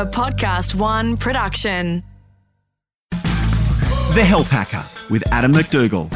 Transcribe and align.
A 0.00 0.06
Podcast 0.06 0.74
One 0.74 1.14
production. 1.14 2.02
The 3.10 4.24
Health 4.24 4.48
Hacker 4.48 4.82
with 5.10 5.22
Adam 5.30 5.52
MacDougall. 5.52 6.08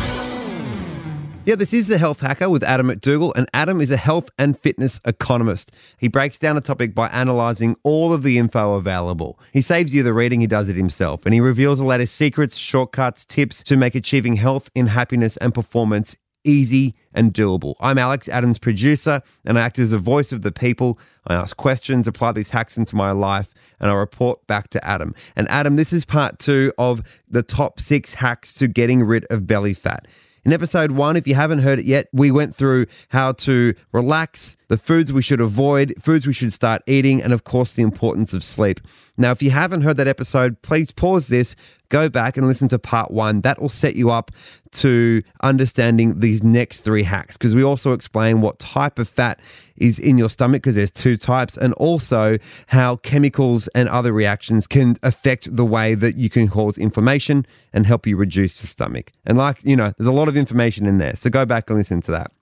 Yeah, 1.44 1.56
this 1.56 1.74
is 1.74 1.88
the 1.88 1.98
Health 1.98 2.20
Hacker 2.20 2.48
with 2.48 2.62
Adam 2.62 2.86
MacDougall, 2.86 3.34
and 3.34 3.46
Adam 3.52 3.82
is 3.82 3.90
a 3.90 3.98
health 3.98 4.30
and 4.38 4.58
fitness 4.58 5.02
economist. 5.04 5.70
He 5.98 6.08
breaks 6.08 6.38
down 6.38 6.56
a 6.56 6.62
topic 6.62 6.94
by 6.94 7.10
analysing 7.12 7.76
all 7.82 8.14
of 8.14 8.22
the 8.22 8.38
info 8.38 8.72
available. 8.72 9.38
He 9.52 9.60
saves 9.60 9.92
you 9.94 10.02
the 10.02 10.14
reading, 10.14 10.40
he 10.40 10.46
does 10.46 10.70
it 10.70 10.76
himself, 10.76 11.26
and 11.26 11.34
he 11.34 11.40
reveals 11.40 11.78
the 11.78 11.84
latest 11.84 12.14
secrets, 12.14 12.56
shortcuts, 12.56 13.26
tips 13.26 13.62
to 13.64 13.76
make 13.76 13.94
achieving 13.94 14.36
health 14.36 14.70
in 14.74 14.86
happiness 14.86 15.36
and 15.36 15.52
performance 15.52 16.16
easy 16.44 16.94
and 17.12 17.32
doable. 17.32 17.74
I'm 17.80 17.98
Alex, 17.98 18.28
Adam's 18.28 18.58
producer, 18.58 19.22
and 19.44 19.58
I 19.58 19.62
act 19.62 19.78
as 19.78 19.92
a 19.92 19.98
voice 19.98 20.32
of 20.32 20.42
the 20.42 20.52
people. 20.52 20.98
I 21.26 21.34
ask 21.34 21.56
questions, 21.56 22.06
apply 22.06 22.32
these 22.32 22.50
hacks 22.50 22.76
into 22.78 22.94
my 22.94 23.10
life, 23.10 23.52
and 23.80 23.90
I 23.90 23.94
report 23.94 24.46
back 24.46 24.68
to 24.70 24.86
Adam. 24.86 25.14
And 25.34 25.48
Adam, 25.50 25.76
this 25.76 25.92
is 25.92 26.04
part 26.04 26.38
two 26.38 26.72
of 26.78 27.02
the 27.28 27.42
top 27.42 27.80
six 27.80 28.14
hacks 28.14 28.54
to 28.54 28.68
getting 28.68 29.02
rid 29.02 29.24
of 29.26 29.46
belly 29.46 29.74
fat. 29.74 30.06
In 30.44 30.52
episode 30.52 30.90
one, 30.90 31.16
if 31.16 31.26
you 31.26 31.34
haven't 31.34 31.60
heard 31.60 31.78
it 31.78 31.86
yet, 31.86 32.08
we 32.12 32.30
went 32.30 32.54
through 32.54 32.86
how 33.08 33.32
to 33.32 33.74
relax, 33.92 34.58
the 34.68 34.78
foods 34.78 35.12
we 35.12 35.22
should 35.22 35.40
avoid, 35.40 35.94
foods 36.00 36.26
we 36.26 36.32
should 36.32 36.52
start 36.52 36.82
eating, 36.86 37.22
and 37.22 37.32
of 37.32 37.44
course, 37.44 37.74
the 37.74 37.82
importance 37.82 38.32
of 38.32 38.42
sleep. 38.42 38.80
Now, 39.16 39.30
if 39.30 39.42
you 39.42 39.50
haven't 39.50 39.82
heard 39.82 39.96
that 39.98 40.08
episode, 40.08 40.60
please 40.62 40.90
pause 40.90 41.28
this, 41.28 41.54
go 41.88 42.08
back 42.08 42.36
and 42.36 42.46
listen 42.48 42.66
to 42.68 42.78
part 42.78 43.12
one. 43.12 43.42
That 43.42 43.62
will 43.62 43.68
set 43.68 43.94
you 43.94 44.10
up 44.10 44.32
to 44.72 45.22
understanding 45.42 46.18
these 46.18 46.42
next 46.42 46.80
three 46.80 47.04
hacks 47.04 47.36
because 47.36 47.54
we 47.54 47.62
also 47.62 47.92
explain 47.92 48.40
what 48.40 48.58
type 48.58 48.98
of 48.98 49.08
fat 49.08 49.38
is 49.76 50.00
in 50.00 50.18
your 50.18 50.28
stomach 50.28 50.62
because 50.62 50.74
there's 50.74 50.90
two 50.90 51.16
types, 51.16 51.56
and 51.56 51.74
also 51.74 52.38
how 52.66 52.96
chemicals 52.96 53.68
and 53.68 53.88
other 53.88 54.12
reactions 54.12 54.66
can 54.66 54.96
affect 55.02 55.54
the 55.54 55.64
way 55.64 55.94
that 55.94 56.16
you 56.16 56.28
can 56.28 56.48
cause 56.48 56.78
inflammation 56.78 57.46
and 57.72 57.86
help 57.86 58.06
you 58.06 58.16
reduce 58.16 58.60
the 58.60 58.66
stomach. 58.66 59.12
And, 59.24 59.38
like, 59.38 59.58
you 59.62 59.76
know, 59.76 59.92
there's 59.96 60.08
a 60.08 60.12
lot 60.12 60.28
of 60.28 60.36
information 60.36 60.86
in 60.86 60.98
there. 60.98 61.14
So 61.16 61.30
go 61.30 61.44
back 61.44 61.70
and 61.70 61.78
listen 61.78 62.00
to 62.02 62.10
that. 62.12 62.32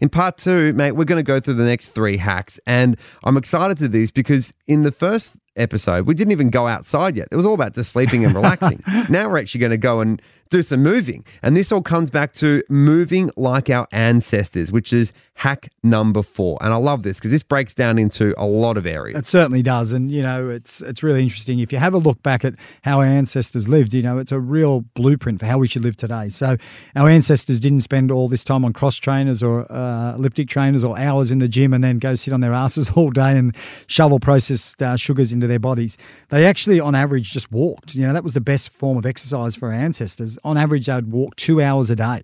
In 0.00 0.08
part 0.08 0.38
two, 0.38 0.72
mate, 0.72 0.92
we're 0.92 1.04
going 1.04 1.18
to 1.18 1.22
go 1.22 1.40
through 1.40 1.54
the 1.54 1.64
next 1.64 1.90
three 1.90 2.16
hacks. 2.16 2.58
And 2.66 2.96
I'm 3.24 3.36
excited 3.36 3.78
to 3.78 3.88
this 3.88 4.10
because 4.10 4.52
in 4.72 4.82
the 4.82 4.92
first 4.92 5.36
episode, 5.56 6.06
we 6.06 6.14
didn't 6.14 6.32
even 6.32 6.50
go 6.50 6.66
outside 6.66 7.16
yet. 7.16 7.28
It 7.30 7.36
was 7.36 7.46
all 7.46 7.54
about 7.54 7.74
just 7.74 7.92
sleeping 7.92 8.24
and 8.24 8.34
relaxing. 8.34 8.82
now 9.08 9.28
we're 9.28 9.38
actually 9.38 9.60
going 9.60 9.70
to 9.70 9.76
go 9.76 10.00
and 10.00 10.20
do 10.52 10.62
some 10.62 10.82
moving. 10.82 11.24
And 11.42 11.56
this 11.56 11.72
all 11.72 11.82
comes 11.82 12.10
back 12.10 12.34
to 12.34 12.62
moving 12.68 13.30
like 13.36 13.70
our 13.70 13.88
ancestors, 13.90 14.70
which 14.70 14.92
is 14.92 15.12
hack 15.34 15.68
number 15.82 16.22
four. 16.22 16.58
And 16.60 16.74
I 16.74 16.76
love 16.76 17.02
this 17.02 17.16
because 17.16 17.30
this 17.30 17.42
breaks 17.42 17.74
down 17.74 17.98
into 17.98 18.34
a 18.36 18.44
lot 18.44 18.76
of 18.76 18.84
areas. 18.84 19.18
It 19.18 19.26
certainly 19.26 19.62
does. 19.62 19.92
And, 19.92 20.12
you 20.12 20.22
know, 20.22 20.50
it's 20.50 20.82
it's 20.82 21.02
really 21.02 21.22
interesting. 21.22 21.58
If 21.58 21.72
you 21.72 21.78
have 21.78 21.94
a 21.94 21.98
look 21.98 22.22
back 22.22 22.44
at 22.44 22.54
how 22.82 22.98
our 22.98 23.06
ancestors 23.06 23.66
lived, 23.66 23.94
you 23.94 24.02
know, 24.02 24.18
it's 24.18 24.30
a 24.30 24.38
real 24.38 24.82
blueprint 24.94 25.40
for 25.40 25.46
how 25.46 25.56
we 25.56 25.66
should 25.66 25.82
live 25.82 25.96
today. 25.96 26.28
So 26.28 26.58
our 26.94 27.08
ancestors 27.08 27.58
didn't 27.58 27.80
spend 27.80 28.10
all 28.10 28.28
this 28.28 28.44
time 28.44 28.62
on 28.62 28.74
cross 28.74 28.96
trainers 28.96 29.42
or 29.42 29.70
uh, 29.72 30.14
elliptic 30.16 30.48
trainers 30.50 30.84
or 30.84 30.98
hours 30.98 31.30
in 31.30 31.38
the 31.38 31.48
gym 31.48 31.72
and 31.72 31.82
then 31.82 31.98
go 31.98 32.14
sit 32.14 32.34
on 32.34 32.40
their 32.40 32.52
asses 32.52 32.90
all 32.94 33.10
day 33.10 33.38
and 33.38 33.56
shovel 33.86 34.20
processed 34.20 34.61
uh, 34.80 34.96
sugars 34.96 35.32
into 35.32 35.46
their 35.46 35.58
bodies. 35.58 35.96
They 36.28 36.46
actually, 36.46 36.80
on 36.80 36.94
average, 36.94 37.32
just 37.32 37.50
walked. 37.52 37.94
You 37.94 38.06
know, 38.06 38.12
that 38.12 38.24
was 38.24 38.34
the 38.34 38.40
best 38.40 38.70
form 38.70 38.96
of 38.98 39.06
exercise 39.06 39.54
for 39.54 39.68
our 39.68 39.74
ancestors 39.74 40.38
on 40.44 40.56
average, 40.56 40.86
they'd 40.86 41.10
walk 41.10 41.36
two 41.36 41.60
hours 41.60 41.90
a 41.90 41.96
day. 41.96 42.22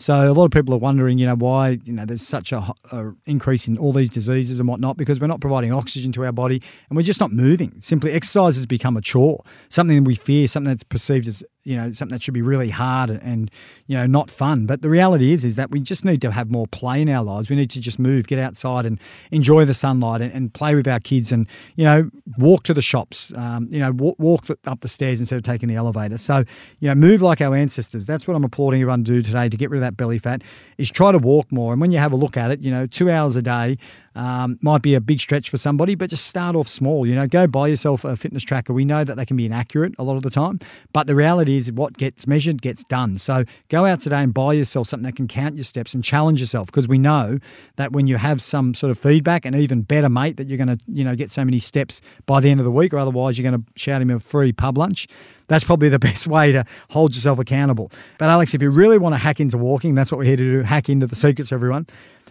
So 0.00 0.30
a 0.30 0.32
lot 0.32 0.46
of 0.46 0.50
people 0.50 0.72
are 0.72 0.78
wondering, 0.78 1.18
you 1.18 1.26
know, 1.26 1.34
why 1.34 1.78
you 1.84 1.92
know 1.92 2.06
there's 2.06 2.26
such 2.26 2.52
a, 2.52 2.72
a, 2.90 3.12
increase 3.26 3.68
in 3.68 3.76
all 3.76 3.92
these 3.92 4.08
diseases 4.08 4.58
and 4.58 4.66
whatnot 4.66 4.96
because 4.96 5.20
we're 5.20 5.26
not 5.26 5.42
providing 5.42 5.74
oxygen 5.74 6.10
to 6.12 6.24
our 6.24 6.32
body 6.32 6.62
and 6.88 6.96
we're 6.96 7.02
just 7.02 7.20
not 7.20 7.32
moving. 7.32 7.76
Simply, 7.80 8.12
exercise 8.12 8.56
has 8.56 8.64
become 8.64 8.96
a 8.96 9.02
chore, 9.02 9.44
something 9.68 10.02
we 10.02 10.14
fear, 10.14 10.46
something 10.46 10.70
that's 10.70 10.84
perceived 10.84 11.28
as 11.28 11.44
you 11.64 11.76
know 11.76 11.92
something 11.92 12.14
that 12.14 12.22
should 12.22 12.32
be 12.32 12.40
really 12.40 12.70
hard 12.70 13.10
and 13.10 13.50
you 13.88 13.96
know 13.98 14.06
not 14.06 14.30
fun. 14.30 14.64
But 14.64 14.80
the 14.80 14.88
reality 14.88 15.32
is, 15.32 15.44
is 15.44 15.56
that 15.56 15.70
we 15.70 15.80
just 15.80 16.02
need 16.02 16.22
to 16.22 16.30
have 16.30 16.50
more 16.50 16.66
play 16.66 17.02
in 17.02 17.10
our 17.10 17.22
lives. 17.22 17.50
We 17.50 17.56
need 17.56 17.68
to 17.68 17.80
just 17.80 17.98
move, 17.98 18.26
get 18.26 18.38
outside, 18.38 18.86
and 18.86 18.98
enjoy 19.30 19.66
the 19.66 19.74
sunlight 19.74 20.22
and, 20.22 20.32
and 20.32 20.54
play 20.54 20.74
with 20.74 20.88
our 20.88 21.00
kids, 21.00 21.30
and 21.30 21.46
you 21.76 21.84
know 21.84 22.10
walk 22.38 22.62
to 22.62 22.72
the 22.72 22.80
shops. 22.80 23.34
Um, 23.36 23.68
you 23.70 23.80
know 23.80 23.92
walk, 23.92 24.18
walk 24.18 24.46
up 24.64 24.80
the 24.80 24.88
stairs 24.88 25.20
instead 25.20 25.36
of 25.36 25.42
taking 25.42 25.68
the 25.68 25.76
elevator. 25.76 26.16
So 26.16 26.44
you 26.78 26.88
know 26.88 26.94
move 26.94 27.20
like 27.20 27.42
our 27.42 27.54
ancestors. 27.54 28.06
That's 28.06 28.26
what 28.26 28.34
I'm 28.34 28.44
applauding 28.44 28.80
everyone 28.80 29.04
to 29.04 29.12
do 29.12 29.20
today 29.20 29.50
to 29.50 29.56
get 29.58 29.68
rid 29.68 29.76
of 29.76 29.82
that 29.82 29.89
that 29.89 29.89
belly 29.92 30.18
fat 30.18 30.42
is 30.78 30.90
try 30.90 31.12
to 31.12 31.18
walk 31.18 31.50
more. 31.52 31.72
And 31.72 31.80
when 31.80 31.92
you 31.92 31.98
have 31.98 32.12
a 32.12 32.16
look 32.16 32.36
at 32.36 32.50
it, 32.50 32.60
you 32.60 32.70
know, 32.70 32.86
two 32.86 33.10
hours 33.10 33.36
a 33.36 33.42
day 33.42 33.78
um, 34.14 34.58
might 34.60 34.82
be 34.82 34.94
a 34.94 35.00
big 35.00 35.20
stretch 35.20 35.50
for 35.50 35.56
somebody, 35.56 35.94
but 35.94 36.10
just 36.10 36.26
start 36.26 36.56
off 36.56 36.68
small. 36.68 37.06
You 37.06 37.14
know, 37.14 37.26
go 37.26 37.46
buy 37.46 37.68
yourself 37.68 38.04
a 38.04 38.16
fitness 38.16 38.42
tracker. 38.42 38.72
We 38.72 38.84
know 38.84 39.04
that 39.04 39.16
they 39.16 39.24
can 39.24 39.36
be 39.36 39.46
inaccurate 39.46 39.94
a 39.98 40.02
lot 40.02 40.16
of 40.16 40.22
the 40.22 40.30
time, 40.30 40.58
but 40.92 41.06
the 41.06 41.14
reality 41.14 41.56
is 41.56 41.70
what 41.70 41.96
gets 41.96 42.26
measured 42.26 42.60
gets 42.60 42.82
done. 42.84 43.18
So 43.18 43.44
go 43.68 43.84
out 43.84 44.00
today 44.00 44.22
and 44.22 44.34
buy 44.34 44.54
yourself 44.54 44.88
something 44.88 45.04
that 45.04 45.16
can 45.16 45.28
count 45.28 45.54
your 45.54 45.64
steps 45.64 45.94
and 45.94 46.02
challenge 46.02 46.40
yourself 46.40 46.66
because 46.66 46.88
we 46.88 46.98
know 46.98 47.38
that 47.76 47.92
when 47.92 48.06
you 48.06 48.16
have 48.16 48.42
some 48.42 48.74
sort 48.74 48.90
of 48.90 48.98
feedback 48.98 49.44
and 49.44 49.54
even 49.54 49.82
better, 49.82 50.08
mate, 50.08 50.36
that 50.36 50.48
you're 50.48 50.58
going 50.58 50.76
to, 50.76 50.78
you 50.88 51.04
know, 51.04 51.14
get 51.14 51.30
so 51.30 51.44
many 51.44 51.58
steps 51.58 52.00
by 52.26 52.40
the 52.40 52.50
end 52.50 52.60
of 52.60 52.64
the 52.64 52.72
week, 52.72 52.92
or 52.92 52.98
otherwise 52.98 53.38
you're 53.38 53.48
going 53.48 53.62
to 53.62 53.80
shout 53.80 54.02
him 54.02 54.10
a 54.10 54.18
free 54.18 54.52
pub 54.52 54.76
lunch. 54.76 55.06
That's 55.46 55.64
probably 55.64 55.88
the 55.88 55.98
best 56.10 56.26
way 56.26 56.52
to 56.52 56.64
hold 56.90 57.14
yourself 57.14 57.38
accountable. 57.38 57.90
But 58.18 58.30
Alex, 58.30 58.54
if 58.54 58.62
you 58.62 58.70
really 58.70 58.98
want 58.98 59.14
to 59.14 59.18
hack 59.18 59.40
into 59.40 59.58
walking, 59.58 59.94
that's 59.94 60.10
what 60.10 60.18
we're 60.18 60.24
here 60.24 60.36
to 60.36 60.42
do, 60.42 60.62
hack 60.62 60.88
into 60.88 61.06
the 61.06 61.16
secrets, 61.16 61.52
everyone. 61.52 61.86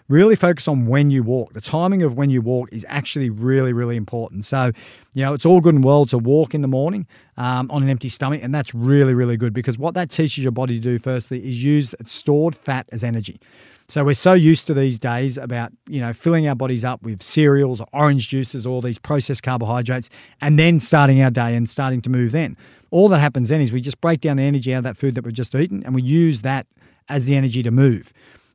Really 0.09 0.35
focus 0.35 0.67
on 0.67 0.87
when 0.87 1.11
you 1.11 1.21
walk. 1.21 1.53
The 1.53 1.61
timing 1.61 2.01
of 2.01 2.15
when 2.15 2.31
you 2.31 2.41
walk 2.41 2.69
is 2.71 2.83
actually 2.89 3.29
really, 3.29 3.73
really 3.73 3.95
important. 3.95 4.43
So, 4.43 4.71
you 5.13 5.23
know, 5.23 5.35
it's 5.35 5.45
all 5.45 5.61
good 5.61 5.75
and 5.75 5.83
well 5.83 6.07
to 6.07 6.17
walk 6.17 6.55
in 6.55 6.61
the 6.61 6.67
morning 6.67 7.05
um, 7.37 7.69
on 7.69 7.83
an 7.83 7.89
empty 7.89 8.09
stomach, 8.09 8.41
and 8.41 8.53
that's 8.53 8.73
really, 8.73 9.13
really 9.13 9.37
good 9.37 9.53
because 9.53 9.77
what 9.77 9.93
that 9.93 10.09
teaches 10.09 10.39
your 10.39 10.51
body 10.51 10.73
to 10.73 10.79
do, 10.79 10.97
firstly, 10.97 11.47
is 11.47 11.63
use 11.63 11.93
stored 12.03 12.55
fat 12.55 12.89
as 12.91 13.03
energy. 13.03 13.39
So 13.87 14.03
we're 14.03 14.15
so 14.15 14.33
used 14.33 14.65
to 14.67 14.73
these 14.73 14.97
days 14.97 15.37
about, 15.37 15.71
you 15.87 16.01
know, 16.01 16.11
filling 16.11 16.47
our 16.47 16.55
bodies 16.55 16.83
up 16.83 17.03
with 17.03 17.21
cereals, 17.21 17.79
orange 17.93 18.29
juices, 18.29 18.65
all 18.65 18.81
these 18.81 18.99
processed 18.99 19.43
carbohydrates, 19.43 20.09
and 20.41 20.57
then 20.57 20.79
starting 20.79 21.21
our 21.21 21.31
day 21.31 21.55
and 21.55 21.69
starting 21.69 22.01
to 22.01 22.09
move 22.09 22.31
then. 22.31 22.57
All 22.91 23.09
that 23.09 23.19
happens 23.19 23.49
then 23.49 23.61
is 23.61 23.71
we 23.71 23.81
just 23.81 24.01
break 24.01 24.21
down 24.21 24.37
the 24.37 24.43
energy 24.43 24.73
out 24.73 24.79
of 24.79 24.83
that 24.85 24.97
food 24.97 25.13
that 25.15 25.23
we've 25.23 25.33
just 25.33 25.53
eaten 25.53 25.83
and 25.83 25.93
we 25.93 26.01
use 26.01 26.41
that 26.41 26.65
as 27.07 27.25
the 27.25 27.35
energy 27.35 27.61
to 27.63 27.71
move. 27.71 28.11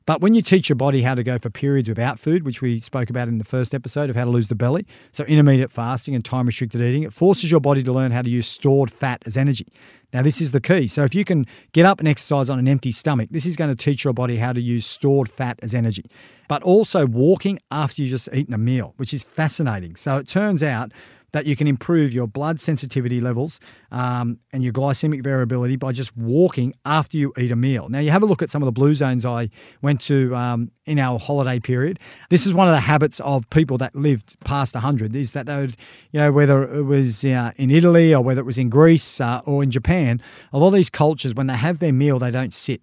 But 0.07 0.21
when 0.21 0.35
you 0.35 0.43
teach 0.43 0.69
your 0.69 0.77
body 0.77 1.03
how 1.03 1.15
to 1.15 1.23
go 1.23 1.39
for 1.39 1.49
periods 1.49 1.89
without 1.89 2.21
food, 2.21 2.45
which 2.45 2.61
we 2.61 2.79
spoke 2.81 3.09
about 3.09 3.27
in 3.27 3.39
the 3.39 3.45
first 3.45 3.75
episode 3.75 4.11
of 4.11 4.17
how 4.17 4.25
to 4.25 4.31
lose 4.31 4.49
the 4.49 4.55
belly, 4.55 4.87
so 5.13 5.25
intermediate 5.25 5.71
fasting 5.71 6.15
and 6.15 6.23
time 6.23 6.47
restricted 6.47 6.83
eating, 6.83 7.05
it 7.05 7.15
forces 7.15 7.51
your 7.51 7.61
body 7.61 7.83
to 7.83 7.93
learn 7.93 8.13
how 8.13 8.21
to 8.21 8.29
use 8.29 8.47
stored 8.47 8.91
fat 8.91 9.23
as 9.25 9.37
energy. 9.37 9.67
Now, 10.13 10.23
this 10.23 10.41
is 10.41 10.53
the 10.53 10.61
key. 10.61 10.89
So, 10.89 11.05
if 11.05 11.15
you 11.15 11.25
can 11.25 11.47
get 11.73 11.87
up 11.87 11.99
and 12.01 12.07
exercise 12.07 12.51
on 12.51 12.59
an 12.59 12.69
empty 12.69 12.93
stomach, 12.93 13.31
this 13.31 13.47
is 13.47 13.57
going 13.57 13.75
to 13.75 13.77
teach 13.77 14.05
your 14.05 14.13
body 14.13 14.37
how 14.37 14.53
to 14.53 14.61
use 14.61 14.87
stored 14.87 15.29
fat 15.31 15.59
as 15.63 15.75
energy. 15.75 16.05
But 16.49 16.63
also 16.63 17.07
walking 17.07 17.59
after 17.71 18.03
you've 18.03 18.11
just 18.11 18.29
eaten 18.33 18.53
a 18.53 18.59
meal, 18.59 18.93
which 18.97 19.15
is 19.15 19.25
fascinating. 19.25 19.97
So, 19.97 20.19
it 20.19 20.29
turns 20.29 20.63
out 20.63 20.93
that 21.35 21.47
you 21.47 21.57
can 21.57 21.67
improve 21.67 22.15
your 22.15 22.29
blood 22.29 22.61
sensitivity 22.61 23.21
levels 23.21 23.59
um, 23.91 24.39
and 24.53 24.63
your 24.63 24.73
glycemic 24.73 25.21
variability 25.21 25.75
by 25.75 25.91
just 25.91 26.17
walking 26.17 26.73
after 26.87 27.17
you 27.17 27.33
eat 27.37 27.51
a 27.51 27.57
meal. 27.57 27.89
Now, 27.89 27.99
you 27.99 28.13
have 28.13 28.23
a 28.23 28.27
look 28.27 28.41
at 28.41 28.53
some 28.53 28.63
of 28.63 28.67
the 28.67 28.73
blue 28.73 28.95
zones 28.95 29.27
I 29.27 29.51
went 29.83 30.01
to 30.03 30.35
um, 30.37 30.71
in 30.87 31.01
our 31.01 31.19
holiday 31.19 31.59
period. 31.59 31.99
This 32.31 32.47
is 32.47 32.55
one 32.55 32.69
of 32.69 32.73
the 32.73 32.83
habits 32.83 33.19
of 33.19 33.51
people 33.51 33.77
that 33.79 33.97
lived 33.97 34.39
past 34.45 34.75
100 34.75 35.17
is 35.17 35.33
that 35.33 35.47
they 35.47 35.57
would, 35.57 35.77
you 36.13 36.21
know, 36.21 36.31
whether 36.31 36.73
it 36.73 36.85
was 36.85 37.25
uh, 37.25 37.51
in 37.57 37.69
Italy 37.73 38.15
or 38.15 38.23
whether 38.23 38.41
it 38.41 38.47
was 38.47 38.57
in 38.57 38.69
Greece 38.69 39.21
uh, 39.21 39.41
or 39.45 39.65
in 39.65 39.73
Japan, 39.73 40.23
a 40.53 40.59
lot 40.61 40.69
of 40.69 40.75
these 40.75 40.89
cultures, 40.89 41.35
when 41.35 41.49
they 41.49 41.57
have 41.57 41.81
their 41.81 41.93
meal, 41.93 42.21
they 42.21 42.31
don't 42.31 42.55
sit. 42.55 42.81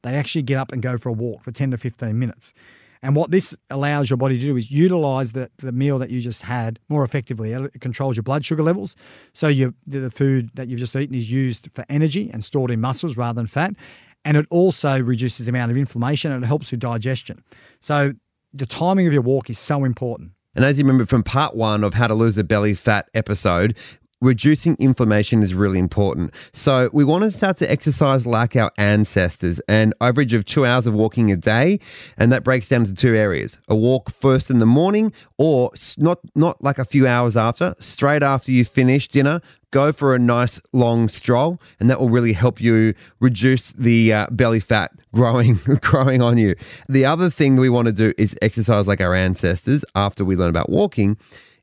They 0.00 0.14
actually 0.14 0.42
get 0.42 0.56
up 0.56 0.72
and 0.72 0.80
go 0.80 0.96
for 0.96 1.10
a 1.10 1.12
walk 1.12 1.44
for 1.44 1.52
10 1.52 1.72
to 1.72 1.76
15 1.76 2.18
minutes. 2.18 2.54
And 3.02 3.16
what 3.16 3.32
this 3.32 3.56
allows 3.68 4.10
your 4.10 4.16
body 4.16 4.38
to 4.38 4.42
do 4.42 4.56
is 4.56 4.70
utilize 4.70 5.32
the, 5.32 5.50
the 5.58 5.72
meal 5.72 5.98
that 5.98 6.10
you 6.10 6.20
just 6.20 6.42
had 6.42 6.78
more 6.88 7.02
effectively. 7.02 7.52
It 7.52 7.80
controls 7.80 8.16
your 8.16 8.22
blood 8.22 8.44
sugar 8.44 8.62
levels. 8.62 8.94
So 9.32 9.48
the 9.48 10.10
food 10.10 10.50
that 10.54 10.68
you've 10.68 10.78
just 10.78 10.94
eaten 10.94 11.16
is 11.16 11.30
used 11.30 11.68
for 11.74 11.84
energy 11.88 12.30
and 12.32 12.44
stored 12.44 12.70
in 12.70 12.80
muscles 12.80 13.16
rather 13.16 13.36
than 13.36 13.48
fat. 13.48 13.74
And 14.24 14.36
it 14.36 14.46
also 14.50 15.00
reduces 15.00 15.46
the 15.46 15.50
amount 15.50 15.72
of 15.72 15.76
inflammation 15.76 16.30
and 16.30 16.44
it 16.44 16.46
helps 16.46 16.70
with 16.70 16.78
digestion. 16.78 17.42
So 17.80 18.12
the 18.52 18.66
timing 18.66 19.08
of 19.08 19.12
your 19.12 19.22
walk 19.22 19.50
is 19.50 19.58
so 19.58 19.84
important. 19.84 20.30
And 20.54 20.64
as 20.64 20.78
you 20.78 20.84
remember 20.84 21.06
from 21.06 21.22
part 21.22 21.56
one 21.56 21.82
of 21.82 21.94
How 21.94 22.06
to 22.06 22.14
Lose 22.14 22.38
a 22.38 22.44
Belly 22.44 22.74
Fat 22.74 23.08
episode, 23.14 23.76
reducing 24.22 24.76
inflammation 24.78 25.42
is 25.42 25.52
really 25.52 25.78
important. 25.78 26.32
So 26.52 26.88
we 26.92 27.04
want 27.04 27.24
to 27.24 27.30
start 27.30 27.58
to 27.58 27.70
exercise 27.70 28.24
like 28.26 28.56
our 28.56 28.72
ancestors, 28.78 29.60
an 29.68 29.92
average 30.00 30.32
of 30.32 30.44
two 30.44 30.64
hours 30.64 30.86
of 30.86 30.94
walking 30.94 31.30
a 31.30 31.36
day, 31.36 31.80
and 32.16 32.32
that 32.32 32.44
breaks 32.44 32.68
down 32.68 32.82
into 32.82 32.94
two 32.94 33.14
areas: 33.14 33.58
a 33.68 33.76
walk 33.76 34.10
first 34.10 34.50
in 34.50 34.60
the 34.60 34.66
morning, 34.66 35.12
or 35.36 35.72
not 35.98 36.20
not 36.34 36.62
like 36.62 36.78
a 36.78 36.84
few 36.84 37.06
hours 37.06 37.36
after, 37.36 37.74
straight 37.78 38.22
after 38.22 38.52
you 38.52 38.64
finish 38.64 39.08
dinner. 39.08 39.42
Go 39.72 39.90
for 39.90 40.14
a 40.14 40.18
nice 40.18 40.60
long 40.74 41.08
stroll, 41.08 41.58
and 41.80 41.88
that 41.88 41.98
will 41.98 42.10
really 42.10 42.34
help 42.34 42.60
you 42.60 42.94
reduce 43.20 43.72
the 43.72 44.12
uh, 44.12 44.26
belly 44.30 44.60
fat 44.60 44.92
growing 45.12 45.54
growing 45.80 46.22
on 46.22 46.38
you. 46.38 46.54
The 46.88 47.04
other 47.04 47.30
thing 47.30 47.56
we 47.56 47.70
want 47.70 47.86
to 47.86 47.92
do 47.92 48.12
is 48.18 48.36
exercise 48.42 48.86
like 48.86 49.00
our 49.00 49.14
ancestors 49.14 49.84
after 49.94 50.24
we 50.24 50.36
learn 50.36 50.50
about 50.50 50.68
walking 50.68 51.16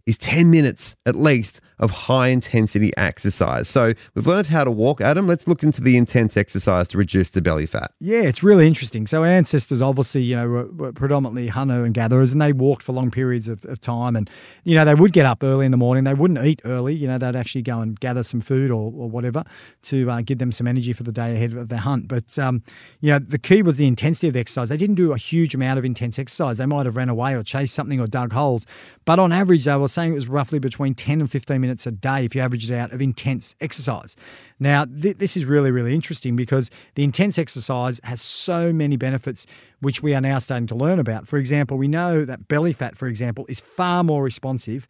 is 0.06 0.18
10 0.18 0.50
minutes 0.50 0.96
at 1.06 1.16
least 1.16 1.62
of 1.80 1.92
high 1.92 2.28
intensity 2.28 2.96
exercise. 2.98 3.70
So 3.70 3.94
we've 4.14 4.28
learned 4.28 4.48
how 4.48 4.64
to 4.64 4.72
walk, 4.72 5.02
Adam. 5.02 5.28
Let's 5.28 5.48
look 5.48 5.64
into 5.64 5.82
the 5.82 5.98
intense 5.98 6.36
exercise 6.36 6.88
to 6.90 6.98
reduce 6.98 7.32
the 7.32 7.42
belly 7.42 7.66
fat. 7.66 7.92
Yeah, 8.00 8.22
it's 8.22 8.44
really 8.44 8.68
interesting. 8.68 9.08
So 9.08 9.24
our 9.24 9.28
ancestors 9.28 9.82
obviously, 9.82 10.24
you 10.24 10.36
know, 10.36 10.48
were, 10.48 10.66
were 10.66 10.92
predominantly 10.92 11.48
hunter 11.48 11.86
and 11.86 11.94
gatherers, 11.94 12.32
and 12.32 12.42
they 12.42 12.52
walked 12.52 12.84
for 12.84 12.92
long 12.92 13.12
periods 13.12 13.48
of, 13.48 13.64
of, 13.66 13.80
time. 13.80 14.16
And 14.16 14.30
you 14.66 14.76
know, 14.76 14.84
they 14.84 14.96
would 14.96 15.14
get 15.14 15.26
up 15.26 15.42
early 15.42 15.66
in 15.66 15.72
the 15.72 15.78
morning. 15.78 16.04
They 16.04 16.14
wouldn't 16.14 16.44
eat 16.44 16.62
early. 16.66 16.94
You 16.94 17.08
know, 17.08 17.18
they'd 17.18 17.36
actually 17.36 17.62
go 17.62 17.80
and 17.80 17.98
gather 18.00 18.24
some 18.24 18.42
food 18.42 18.72
or, 18.72 18.92
or 18.94 19.10
whatever 19.10 19.46
to 19.84 20.12
uh, 20.12 20.22
give 20.22 20.40
them 20.40 20.52
some 20.52 20.68
energy 20.68 20.92
for 20.92 21.04
the 21.04 21.14
day 21.14 21.36
ahead 21.36 21.54
of 21.54 21.70
their 21.70 21.80
hunt. 21.80 22.10
But 22.10 22.38
um, 22.38 22.62
you 23.00 23.12
know, 23.12 23.20
the 23.20 23.40
key 23.40 23.62
was 23.62 23.78
the 23.78 23.88
intensity 23.88 24.28
of 24.28 24.34
the 24.34 24.42
exercise. 24.42 24.68
They 24.68 24.78
didn't 24.78 24.96
do 24.96 25.14
a 25.14 25.18
huge 25.18 25.56
amount 25.56 25.80
of 25.80 25.86
intense 25.86 26.20
exercise. 26.20 26.58
They 26.58 26.66
might 26.66 26.86
have 26.86 26.98
ran 26.98 27.10
away 27.10 27.36
or 27.36 27.44
chased 27.44 27.74
something 27.74 28.00
or 28.02 28.08
dug 28.08 28.34
holes, 28.34 28.66
but 29.06 29.18
on 29.18 29.32
average, 29.32 29.64
they 29.64 29.76
were 29.76 29.88
saying 29.88 30.12
it 30.12 30.16
was 30.16 30.28
roughly 30.28 30.60
between 30.60 30.94
10 30.94 31.22
and 31.22 31.32
15 31.32 31.62
minutes 31.62 31.69
a 31.86 31.92
day 31.92 32.26
if 32.26 32.36
you 32.36 32.42
average 32.42 32.70
it 32.70 32.76
out 32.76 32.92
of 32.92 33.02
intense 33.02 33.56
exercise. 33.62 34.16
Now, 34.60 34.86
th- 34.86 35.18
this 35.18 35.38
is 35.38 35.46
really, 35.46 35.72
really 35.72 35.94
interesting 35.94 36.36
because 36.36 36.70
the 36.96 37.04
intense 37.04 37.38
exercise 37.38 38.00
has 38.04 38.22
so 38.22 38.74
many 38.74 38.98
benefits 38.98 39.46
which 39.80 40.04
we 40.04 40.14
are 40.14 40.22
now 40.22 40.40
starting 40.40 40.68
to 40.68 40.76
learn 40.76 41.00
about. 41.00 41.28
For 41.28 41.38
example, 41.38 41.78
we 41.78 41.88
know 41.88 42.26
that 42.26 42.48
belly 42.48 42.74
fat, 42.74 42.98
for 42.98 43.08
example, 43.08 43.46
is 43.48 43.60
far 43.60 44.04
more 44.04 44.24
responsive 44.24 44.88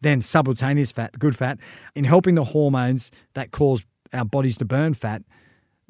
than 0.00 0.20
subcutaneous 0.20 0.92
fat, 0.92 1.18
good 1.18 1.36
fat, 1.36 1.58
in 1.94 2.04
helping 2.04 2.34
the 2.34 2.44
hormones 2.44 3.10
that 3.34 3.52
cause 3.52 3.82
our 4.12 4.24
bodies 4.24 4.58
to 4.58 4.64
burn 4.64 4.94
fat 4.94 5.22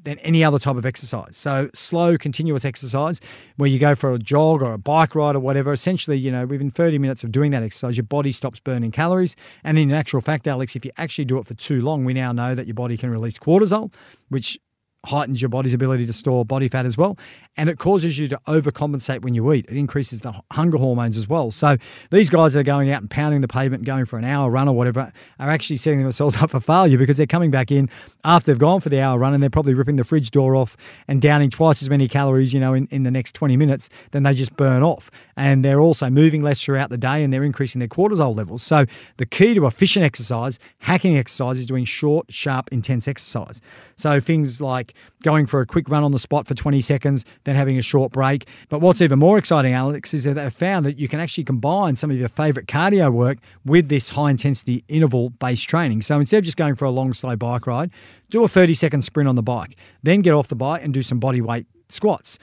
than 0.04 0.18
any 0.20 0.42
other 0.42 0.58
type 0.58 0.76
of 0.76 0.84
exercise. 0.84 1.36
So 1.36 1.70
slow, 1.74 2.18
continuous 2.18 2.64
exercise 2.64 3.20
where 3.56 3.68
you 3.68 3.78
go 3.78 3.94
for 3.94 4.12
a 4.12 4.18
jog 4.18 4.62
or 4.62 4.72
a 4.72 4.78
bike 4.78 5.14
ride 5.14 5.36
or 5.36 5.40
whatever. 5.40 5.72
Essentially, 5.72 6.18
you 6.18 6.30
know, 6.30 6.46
within 6.46 6.70
30 6.70 6.98
minutes 6.98 7.22
of 7.22 7.32
doing 7.32 7.50
that 7.52 7.62
exercise, 7.62 7.96
your 7.96 8.04
body 8.04 8.32
stops 8.32 8.60
burning 8.60 8.90
calories. 8.90 9.36
And 9.64 9.78
in 9.78 9.92
actual 9.92 10.20
fact, 10.20 10.46
Alex, 10.46 10.76
if 10.76 10.84
you 10.84 10.90
actually 10.96 11.24
do 11.24 11.38
it 11.38 11.46
for 11.46 11.54
too 11.54 11.82
long, 11.82 12.04
we 12.04 12.14
now 12.14 12.32
know 12.32 12.54
that 12.54 12.66
your 12.66 12.74
body 12.74 12.96
can 12.96 13.10
release 13.10 13.38
cortisol, 13.38 13.92
which 14.28 14.58
heightens 15.04 15.42
your 15.42 15.48
body's 15.48 15.74
ability 15.74 16.06
to 16.06 16.12
store 16.12 16.44
body 16.44 16.68
fat 16.68 16.86
as 16.86 16.96
well. 16.96 17.18
And 17.56 17.68
it 17.68 17.78
causes 17.78 18.18
you 18.18 18.28
to 18.28 18.40
overcompensate 18.46 19.20
when 19.20 19.34
you 19.34 19.52
eat. 19.52 19.66
It 19.68 19.76
increases 19.76 20.22
the 20.22 20.32
hunger 20.52 20.78
hormones 20.78 21.18
as 21.18 21.28
well. 21.28 21.50
So 21.50 21.76
these 22.10 22.30
guys 22.30 22.54
that 22.54 22.60
are 22.60 22.62
going 22.62 22.90
out 22.90 23.02
and 23.02 23.10
pounding 23.10 23.42
the 23.42 23.48
pavement, 23.48 23.84
going 23.84 24.06
for 24.06 24.18
an 24.18 24.24
hour 24.24 24.50
run 24.50 24.68
or 24.68 24.74
whatever, 24.74 25.12
are 25.38 25.50
actually 25.50 25.76
setting 25.76 26.02
themselves 26.02 26.36
up 26.40 26.50
for 26.50 26.60
failure 26.60 26.96
because 26.96 27.18
they're 27.18 27.26
coming 27.26 27.50
back 27.50 27.70
in 27.70 27.90
after 28.24 28.50
they've 28.50 28.58
gone 28.58 28.80
for 28.80 28.88
the 28.88 29.00
hour 29.00 29.18
run 29.18 29.34
and 29.34 29.42
they're 29.42 29.50
probably 29.50 29.74
ripping 29.74 29.96
the 29.96 30.04
fridge 30.04 30.30
door 30.30 30.56
off 30.56 30.76
and 31.08 31.20
downing 31.20 31.50
twice 31.50 31.82
as 31.82 31.90
many 31.90 32.08
calories, 32.08 32.54
you 32.54 32.60
know, 32.60 32.72
in, 32.72 32.88
in 32.90 33.02
the 33.02 33.10
next 33.10 33.34
20 33.34 33.56
minutes 33.56 33.90
than 34.12 34.22
they 34.22 34.32
just 34.32 34.56
burn 34.56 34.82
off. 34.82 35.10
And 35.36 35.62
they're 35.62 35.80
also 35.80 36.08
moving 36.08 36.42
less 36.42 36.60
throughout 36.60 36.88
the 36.88 36.98
day 36.98 37.22
and 37.22 37.32
they're 37.32 37.44
increasing 37.44 37.80
their 37.80 37.88
cortisol 37.88 38.34
levels. 38.34 38.62
So 38.62 38.86
the 39.18 39.26
key 39.26 39.52
to 39.54 39.66
efficient 39.66 40.06
exercise, 40.06 40.58
hacking 40.78 41.18
exercise, 41.18 41.58
is 41.58 41.66
doing 41.66 41.84
short, 41.84 42.32
sharp, 42.32 42.68
intense 42.72 43.06
exercise. 43.06 43.60
So 43.96 44.20
things 44.20 44.60
like 44.60 44.91
going 45.22 45.46
for 45.46 45.60
a 45.60 45.66
quick 45.66 45.88
run 45.88 46.02
on 46.02 46.12
the 46.12 46.18
spot 46.18 46.46
for 46.46 46.54
20 46.54 46.80
seconds, 46.80 47.24
then 47.44 47.54
having 47.54 47.78
a 47.78 47.82
short 47.82 48.12
break. 48.12 48.46
But 48.68 48.80
what's 48.80 49.00
even 49.00 49.18
more 49.18 49.38
exciting, 49.38 49.72
Alex, 49.72 50.14
is 50.14 50.24
that 50.24 50.34
they've 50.34 50.52
found 50.52 50.86
that 50.86 50.98
you 50.98 51.08
can 51.08 51.20
actually 51.20 51.44
combine 51.44 51.96
some 51.96 52.10
of 52.10 52.16
your 52.16 52.28
favorite 52.28 52.66
cardio 52.66 53.12
work 53.12 53.38
with 53.64 53.88
this 53.88 54.10
high 54.10 54.30
intensity 54.30 54.84
interval 54.88 55.30
based 55.30 55.68
training. 55.68 56.02
So 56.02 56.18
instead 56.18 56.38
of 56.38 56.44
just 56.44 56.56
going 56.56 56.74
for 56.74 56.84
a 56.84 56.90
long, 56.90 57.14
slow 57.14 57.36
bike 57.36 57.66
ride, 57.66 57.90
do 58.30 58.44
a 58.44 58.48
30 58.48 58.74
second 58.74 59.02
sprint 59.02 59.28
on 59.28 59.36
the 59.36 59.42
bike, 59.42 59.76
then 60.02 60.22
get 60.22 60.32
off 60.32 60.48
the 60.48 60.56
bike 60.56 60.82
and 60.82 60.92
do 60.92 61.02
some 61.02 61.18
body 61.18 61.40
weight 61.40 61.66
squats 61.88 62.38